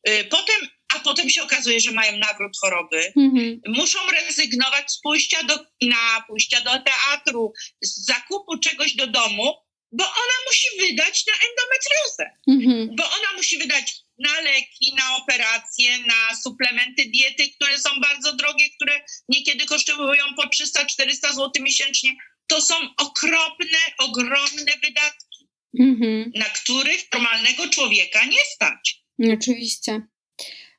[0.08, 3.60] y, potem, a potem się okazuje, że mają nawrót choroby, mhm.
[3.66, 7.52] muszą rezygnować z pójścia do kina, pójścia do teatru,
[7.82, 9.54] z zakupu czegoś do domu,
[9.92, 12.96] bo ona musi wydać na endometriozę, mhm.
[12.96, 18.70] bo ona musi wydać na leki, na operacje, na suplementy diety, które są bardzo drogie,
[18.70, 22.14] które niekiedy kosztują po 300-400 zł miesięcznie.
[22.46, 25.48] To są okropne, ogromne wydatki,
[25.80, 26.32] mhm.
[26.34, 29.02] na których normalnego człowieka nie stać.
[29.34, 30.00] Oczywiście.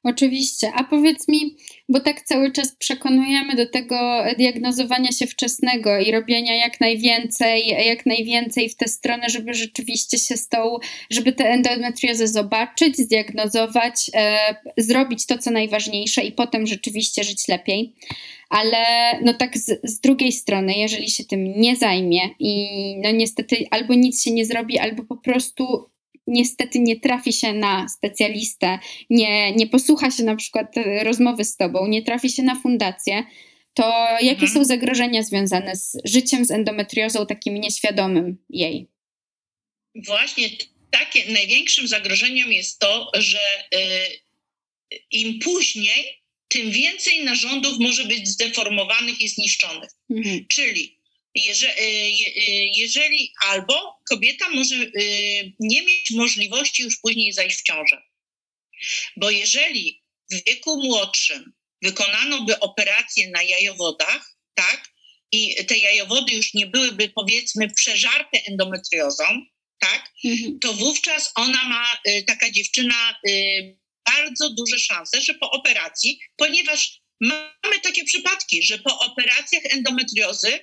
[0.04, 0.72] Oczywiście.
[0.76, 1.58] A powiedz mi,
[1.94, 8.06] bo tak cały czas przekonujemy do tego diagnozowania się wczesnego i robienia jak najwięcej, jak
[8.06, 10.78] najwięcej w tę stronę, żeby rzeczywiście się z tą,
[11.10, 17.94] żeby tę endometriozę zobaczyć, zdiagnozować, e, zrobić to, co najważniejsze i potem rzeczywiście żyć lepiej.
[18.50, 18.78] Ale
[19.22, 22.68] no tak z, z drugiej strony, jeżeli się tym nie zajmie i
[23.04, 25.93] no niestety albo nic się nie zrobi, albo po prostu
[26.28, 31.58] niestety nie trafi się na specjalistę, nie, nie posłucha się na przykład e, rozmowy z
[31.58, 33.24] tobą, nie trafi się na fundację,
[33.74, 33.84] to
[34.22, 34.52] jakie mhm.
[34.52, 38.88] są zagrożenia związane z życiem z endometriozą takim nieświadomym jej?
[39.96, 40.50] Właśnie
[40.92, 43.40] takie największym zagrożeniem jest to, że
[43.76, 49.90] y, im później, tym więcej narządów może być zdeformowanych i zniszczonych.
[50.10, 50.46] Mhm.
[50.48, 51.03] Czyli
[51.36, 52.18] jeżeli,
[52.76, 58.02] jeżeli albo kobieta może y, nie mieć możliwości już później zajść w ciążę.
[59.18, 64.94] Bo jeżeli w wieku młodszym wykonano by operację na jajowodach, tak,
[65.32, 69.24] i te jajowody już nie byłyby powiedzmy przeżarte endometriozą,
[69.80, 70.60] tak, mhm.
[70.60, 71.88] to wówczas ona ma,
[72.28, 73.20] taka dziewczyna,
[74.06, 80.60] bardzo duże szanse, że po operacji, ponieważ mamy takie przypadki, że po operacjach endometriozy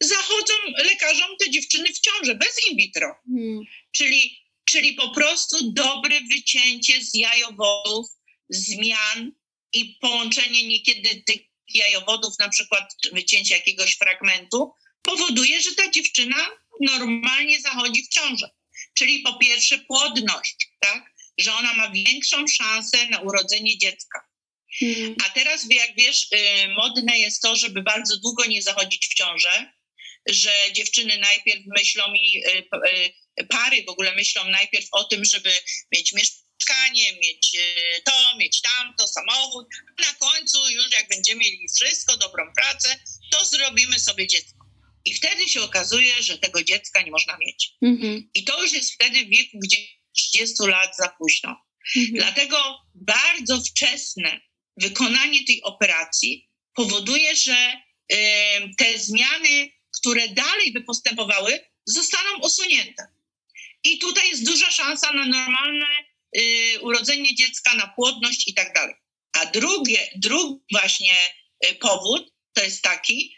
[0.00, 3.14] zachodzą lekarzom te dziewczyny w ciąży bez in vitro.
[3.26, 3.60] Hmm.
[3.92, 8.06] Czyli, czyli po prostu dobre wycięcie z jajowodów,
[8.48, 9.32] zmian
[9.72, 11.40] i połączenie niekiedy tych
[11.74, 14.72] jajowodów, na przykład wycięcie jakiegoś fragmentu,
[15.02, 18.50] powoduje, że ta dziewczyna normalnie zachodzi w ciążę.
[18.94, 21.18] Czyli po pierwsze płodność, tak?
[21.38, 24.28] że ona ma większą szansę na urodzenie dziecka.
[24.80, 25.14] Hmm.
[25.26, 29.72] A teraz, jak wiesz, y, modne jest to, żeby bardzo długo nie zachodzić w ciążę,
[30.28, 32.64] że dziewczyny najpierw myślą i y,
[33.40, 35.50] y, pary w ogóle myślą najpierw o tym, żeby
[35.96, 37.52] mieć mieszkanie, mieć
[38.04, 39.66] to, mieć tamto, samochód.
[39.98, 42.98] Na końcu już jak będziemy mieli wszystko, dobrą pracę,
[43.30, 44.58] to zrobimy sobie dziecko.
[45.04, 47.70] I wtedy się okazuje, że tego dziecka nie można mieć.
[47.82, 48.30] Mhm.
[48.34, 49.76] I to już jest wtedy w wieku gdzie
[50.16, 51.56] 30 lat za późno.
[51.96, 52.14] Mhm.
[52.14, 54.40] Dlatego bardzo wczesne
[54.76, 58.16] wykonanie tej operacji powoduje, że y,
[58.76, 59.70] te zmiany,
[60.00, 63.06] które dalej by postępowały, zostaną usunięte.
[63.84, 65.86] I tutaj jest duża szansa na normalne
[66.38, 68.94] y, urodzenie dziecka, na płodność i tak dalej.
[69.32, 71.14] A drugie, drugi właśnie
[71.66, 73.34] y, powód to jest taki,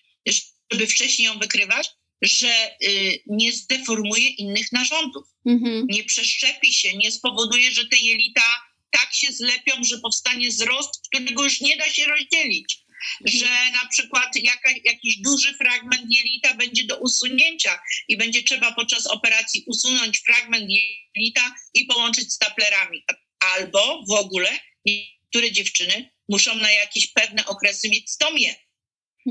[0.71, 1.91] żeby wcześniej ją wykrywać,
[2.23, 5.87] że y, nie zdeformuje innych narządów, mhm.
[5.89, 11.45] nie przeszczepi się, nie spowoduje, że te jelita tak się zlepią, że powstanie wzrost, którego
[11.45, 12.79] już nie da się rozdzielić.
[13.25, 19.07] Że na przykład jaka, jakiś duży fragment jelita będzie do usunięcia i będzie trzeba podczas
[19.07, 23.05] operacji usunąć fragment jelita i połączyć z taplerami.
[23.41, 28.55] Albo w ogóle niektóre dziewczyny muszą na jakieś pewne okresy mieć stomię,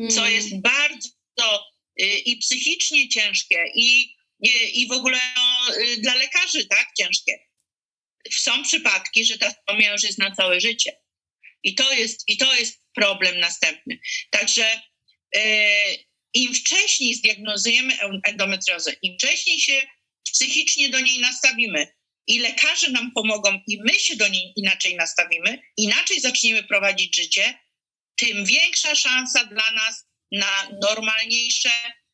[0.10, 0.34] co hmm.
[0.34, 1.66] jest bardzo
[2.02, 7.50] y, i psychicznie ciężkie, i, i, i w ogóle no, y, dla lekarzy tak ciężkie
[8.32, 10.92] są przypadki, że ta stomia już jest na całe życie.
[11.64, 14.00] I to jest, i to jest problem następny.
[14.30, 14.82] Także
[15.36, 15.42] e,
[16.34, 17.94] im wcześniej zdiagnozujemy
[18.24, 19.82] endometriozę, im wcześniej się
[20.34, 21.88] psychicznie do niej nastawimy
[22.28, 27.60] i lekarze nam pomogą i my się do niej inaczej nastawimy, inaczej zaczniemy prowadzić życie,
[28.16, 31.72] tym większa szansa dla nas na normalniejsze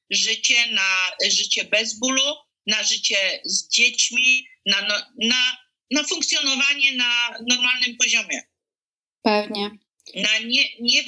[0.09, 2.35] życie, na życie bez bólu,
[2.67, 8.41] na życie z dziećmi, na, no, na na funkcjonowanie na normalnym poziomie.
[9.21, 9.71] Pewnie.
[10.15, 11.03] Na nie, nie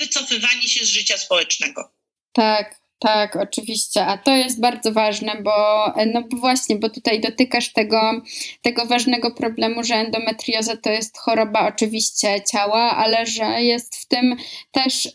[0.70, 1.92] się z życia społecznego.
[2.34, 8.22] Tak, tak, oczywiście, a to jest bardzo ważne, bo no właśnie, bo tutaj dotykasz tego,
[8.62, 14.36] tego ważnego problemu, że endometrioza to jest choroba oczywiście ciała, ale że jest w tym
[14.72, 15.10] też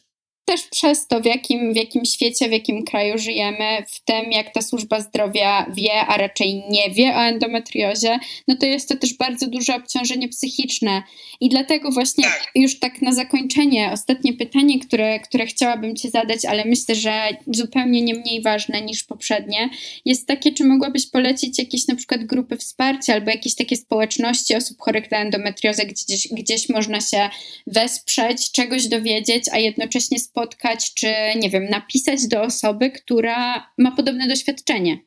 [0.45, 4.53] też przez to, w jakim, w jakim świecie, w jakim kraju żyjemy, w tym, jak
[4.53, 8.19] ta służba zdrowia wie, a raczej nie wie o endometriozie,
[8.49, 11.03] no to jest to też bardzo duże obciążenie psychiczne.
[11.41, 12.51] I dlatego właśnie tak.
[12.55, 18.03] już tak na zakończenie, ostatnie pytanie, które, które chciałabym Ci zadać, ale myślę, że zupełnie
[18.03, 19.71] nie mniej ważne niż poprzednie,
[20.05, 24.81] jest takie, czy mogłabyś polecić jakieś na przykład grupy wsparcia albo jakieś takie społeczności osób
[24.81, 27.31] chorych na endometriozę, gdzieś, gdzieś można się
[27.67, 34.29] wesprzeć, czegoś dowiedzieć, a jednocześnie spotkać, czy nie wiem, napisać do osoby, która ma podobne
[34.29, 34.99] doświadczenie?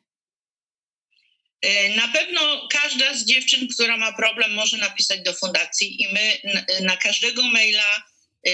[1.62, 6.38] E, na pewno każda z dziewczyn, która ma problem, może napisać do fundacji i my
[6.80, 8.02] na każdego maila,
[8.46, 8.52] e,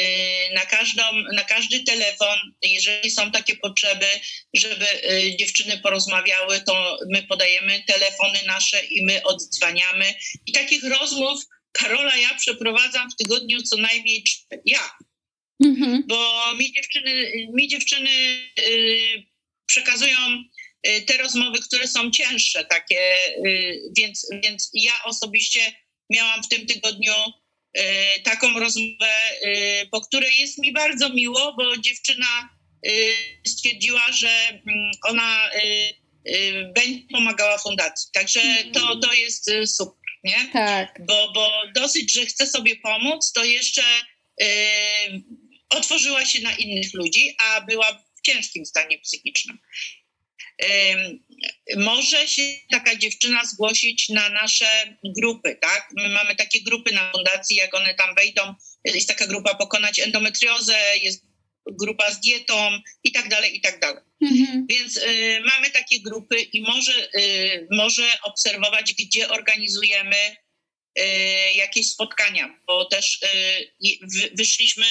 [0.54, 1.02] na, każdą,
[1.34, 4.06] na każdy telefon, jeżeli są takie potrzeby,
[4.54, 10.14] żeby e, dziewczyny porozmawiały, to my podajemy telefony nasze i my odzwaniamy.
[10.46, 14.24] I takich rozmów Karola ja przeprowadzam w tygodniu co najmniej
[14.64, 14.90] ja.
[15.64, 16.04] Mhm.
[16.06, 18.10] Bo mi dziewczyny, mi dziewczyny
[18.56, 19.26] yy,
[19.66, 20.18] przekazują
[20.88, 25.60] y, te rozmowy, które są cięższe, takie, yy, więc, więc ja osobiście
[26.10, 27.12] miałam w tym tygodniu
[28.24, 29.12] taką rozmowę,
[29.46, 32.48] y, po której jest mi bardzo miło, bo dziewczyna
[32.86, 33.14] y,
[33.46, 35.50] stwierdziła, że mm, ona
[36.74, 38.10] będzie pomagała fundacji.
[38.12, 38.40] Także
[38.72, 39.00] to, mhm.
[39.00, 40.48] to jest super, nie?
[40.52, 41.00] Tak.
[41.06, 43.82] Bo, bo dosyć, że chce sobie pomóc, to jeszcze
[45.72, 49.58] otworzyła się na innych ludzi, a była w ciężkim stanie psychicznym.
[51.76, 55.88] Może się taka dziewczyna zgłosić na nasze grupy, tak?
[55.96, 58.54] My mamy takie grupy na fundacji, jak one tam wejdą,
[58.84, 61.24] jest taka grupa Pokonać endometriozę, jest
[61.66, 64.02] grupa z dietą i tak dalej, i tak dalej.
[64.20, 64.66] Mhm.
[64.70, 70.36] Więc y, mamy takie grupy i może, y, może obserwować, gdzie organizujemy
[70.98, 71.02] y,
[71.56, 74.86] jakieś spotkania, bo też y, wyszliśmy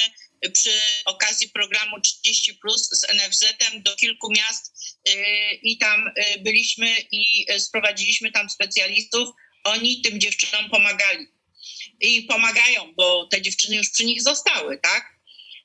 [0.50, 4.74] przy okazji programu 30 plus z NFZ-em do kilku miast
[5.10, 5.14] y,
[5.64, 9.30] i tam y, byliśmy i sprowadziliśmy tam specjalistów.
[9.64, 11.28] Oni tym dziewczynom pomagali.
[12.00, 15.22] I pomagają, bo te dziewczyny już przy nich zostały, tak?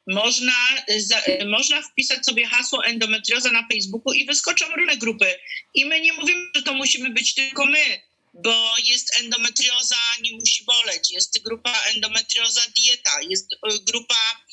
[0.06, 0.54] Można,
[1.46, 5.38] można wpisać sobie hasło endometrioza na Facebooku i wyskoczą różne grupy.
[5.74, 8.02] I my nie mówimy, że to musimy być tylko my,
[8.34, 13.46] bo jest endometrioza, nie musi boleć, jest grupa endometrioza dieta, jest
[13.82, 14.45] grupa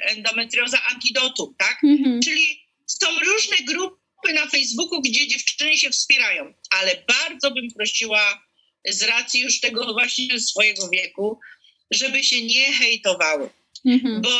[0.00, 1.78] endometrioza antidotum, tak?
[1.84, 2.20] Mhm.
[2.22, 8.46] Czyli są różne grupy na Facebooku, gdzie dziewczyny się wspierają, ale bardzo bym prosiła
[8.88, 11.40] z racji już tego właśnie swojego wieku,
[11.90, 13.50] żeby się nie hejtowały.
[13.86, 14.22] Mhm.
[14.22, 14.30] Bo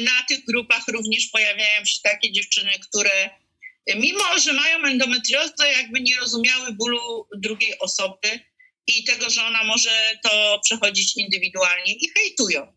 [0.00, 3.30] na tych grupach również pojawiają się takie dziewczyny, które
[3.96, 8.40] mimo, że mają endometriozę, jakby nie rozumiały bólu drugiej osoby
[8.86, 12.72] i tego, że ona może to przechodzić indywidualnie i hejtują.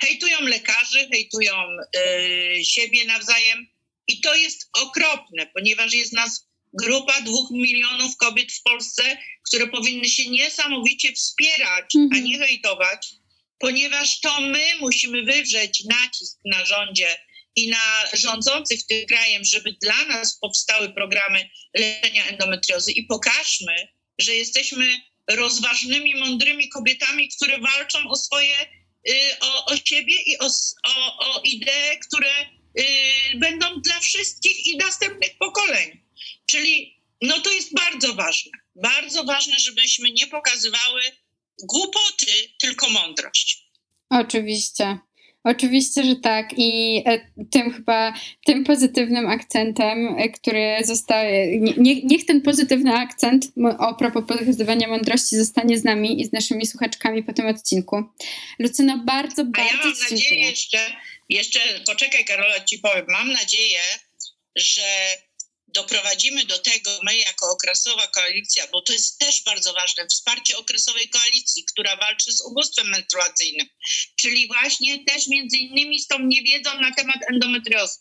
[0.00, 1.54] Hejtują lekarzy, hejtują
[1.96, 3.66] y, siebie nawzajem
[4.08, 9.18] i to jest okropne, ponieważ jest nas grupa dwóch milionów kobiet w Polsce,
[9.48, 12.14] które powinny się niesamowicie wspierać, mm -hmm.
[12.14, 12.24] a mhm.
[12.24, 13.08] nie hejtować,
[13.58, 17.18] ponieważ to my musimy wywrzeć nacisk na rządzie
[17.56, 24.34] i na rządzących tym krajem, żeby dla nas powstały programy leczenia endometriozy i pokażmy, że
[24.34, 25.00] jesteśmy
[25.30, 28.56] rozważnymi, mądrymi kobietami, które walczą o swoje,
[29.40, 30.46] o, o siebie i o,
[30.86, 32.30] o, o idee, które
[32.78, 32.84] y,
[33.38, 36.00] będą dla wszystkich i następnych pokoleń.
[36.46, 38.52] Czyli no to jest bardzo ważne.
[38.74, 41.02] Bardzo ważne, żebyśmy nie pokazywały
[41.62, 43.66] głupoty, tylko mądrość.
[44.10, 44.98] Oczywiście.
[45.46, 46.48] Oczywiście, że tak.
[46.56, 47.20] I e,
[47.50, 48.14] tym chyba,
[48.46, 53.46] tym pozytywnym akcentem, e, który zostaje, nie, niech ten pozytywny akcent
[53.78, 58.02] o propos pokazywania mądrości zostanie z nami i z naszymi słuchaczkami po tym odcinku.
[58.58, 60.50] Lucyno, bardzo, bardzo A ja mam nadzieję dziękuję.
[60.50, 60.78] jeszcze,
[61.28, 63.80] jeszcze, poczekaj Karola, ci powiem, mam nadzieję,
[64.56, 64.82] że
[65.68, 71.08] doprowadzimy do tego my jako okresowa koalicja, bo to jest też bardzo ważne, wsparcie okresowej
[71.08, 73.66] koalicji, która walczy z ubóstwem menstruacyjnym,
[74.20, 77.98] czyli właśnie też między innymi z tą niewiedzą na temat endometriozy.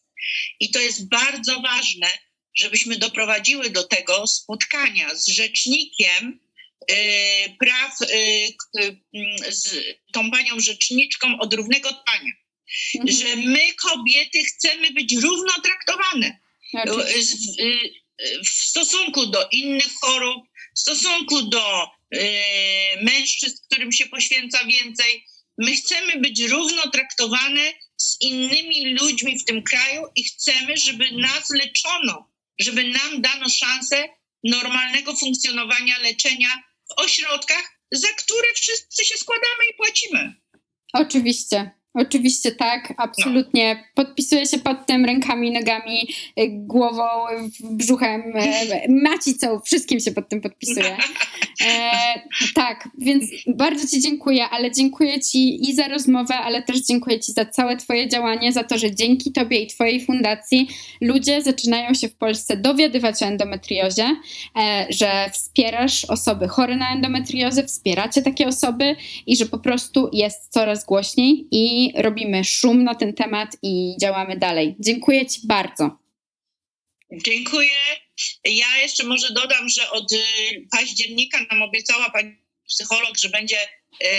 [0.60, 2.08] I to jest bardzo ważne,
[2.56, 6.40] żebyśmy doprowadziły do tego spotkania z rzecznikiem
[6.92, 6.96] y,
[7.60, 8.08] praw, y,
[8.80, 8.98] y,
[9.50, 9.76] z
[10.14, 12.32] tą panią rzeczniczką od równego tania.
[13.00, 13.18] Mhm.
[13.18, 16.45] Że my, kobiety, chcemy być równo traktowane
[18.46, 20.44] w stosunku do innych chorób,
[20.76, 22.20] w stosunku do y,
[23.02, 25.26] mężczyzn, którym się poświęca więcej.
[25.58, 31.50] My chcemy być równo traktowane z innymi ludźmi w tym kraju i chcemy, żeby nas
[31.50, 34.10] leczono, żeby nam dano szansę
[34.44, 40.36] normalnego funkcjonowania leczenia w ośrodkach, za które wszyscy się składamy i płacimy.
[40.94, 41.72] Oczywiście.
[41.96, 43.84] Oczywiście tak, absolutnie.
[43.94, 46.08] Podpisuję się pod tym rękami, nogami,
[46.40, 47.04] y, głową,
[47.64, 50.98] brzuchem, y, macicą, wszystkim się pod tym podpisuję.
[51.62, 52.22] E,
[52.56, 57.32] tak, więc bardzo Ci dziękuję, ale dziękuję Ci i za rozmowę, ale też dziękuję Ci
[57.32, 60.68] za całe Twoje działanie, za to, że dzięki Tobie i Twojej fundacji
[61.02, 64.16] ludzie zaczynają się w Polsce dowiadywać o endometriozie,
[64.58, 68.96] e, że wspierasz osoby chore na endometriozę, wspieracie takie osoby
[69.28, 74.38] i że po prostu jest coraz głośniej i robimy szum na ten temat i działamy
[74.38, 74.76] dalej.
[74.80, 75.98] Dziękuję Ci bardzo.
[77.12, 77.70] Dziękuję.
[78.46, 80.18] Ja jeszcze może dodam, że od y,
[80.72, 82.36] października nam obiecała pani
[82.68, 83.58] psycholog, że będzie,
[84.02, 84.10] yy,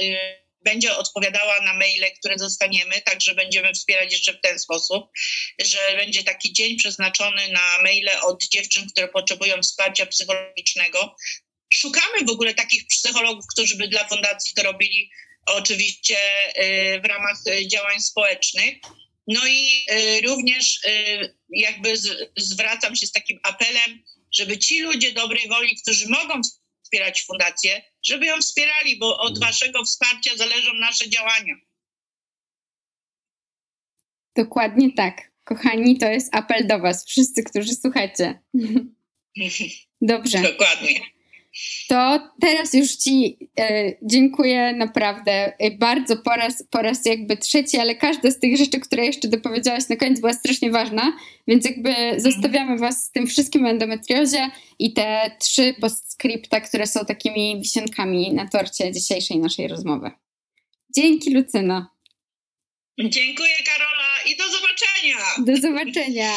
[0.00, 0.16] yy,
[0.64, 5.10] będzie odpowiadała na maile, które dostaniemy, także będziemy wspierać jeszcze w ten sposób,
[5.58, 11.16] że będzie taki dzień przeznaczony na maile od dziewczyn, które potrzebują wsparcia psychologicznego.
[11.74, 15.10] Szukamy w ogóle takich psychologów, którzy by dla fundacji to robili
[15.46, 16.16] oczywiście
[16.96, 18.74] y, w ramach y, działań społecznych.
[19.26, 20.80] No i y, również
[21.48, 21.94] jakby
[22.36, 26.40] zwracam się z takim apelem, żeby ci ludzie dobrej woli, którzy mogą
[26.84, 31.54] wspierać fundację, żeby ją wspierali, bo od waszego wsparcia zależą nasze działania.
[34.36, 35.32] Dokładnie tak.
[35.44, 38.40] Kochani, to jest apel do was, wszyscy, którzy słuchacie.
[40.00, 40.42] Dobrze.
[40.42, 41.00] Dokładnie.
[41.88, 47.78] To teraz już Ci e, dziękuję naprawdę e, bardzo po raz, po raz jakby trzeci,
[47.78, 51.12] ale każda z tych rzeczy, które jeszcze dopowiedziałaś na koniec była strasznie ważna,
[51.48, 52.20] więc jakby mhm.
[52.20, 58.32] zostawiamy Was z tym wszystkim o endometriozie i te trzy postscripta, które są takimi wisiankami
[58.32, 60.10] na torcie dzisiejszej naszej rozmowy.
[60.96, 61.90] Dzięki Lucyna.
[62.98, 65.16] Dziękuję Karola i do zobaczenia.
[65.38, 66.32] Do zobaczenia.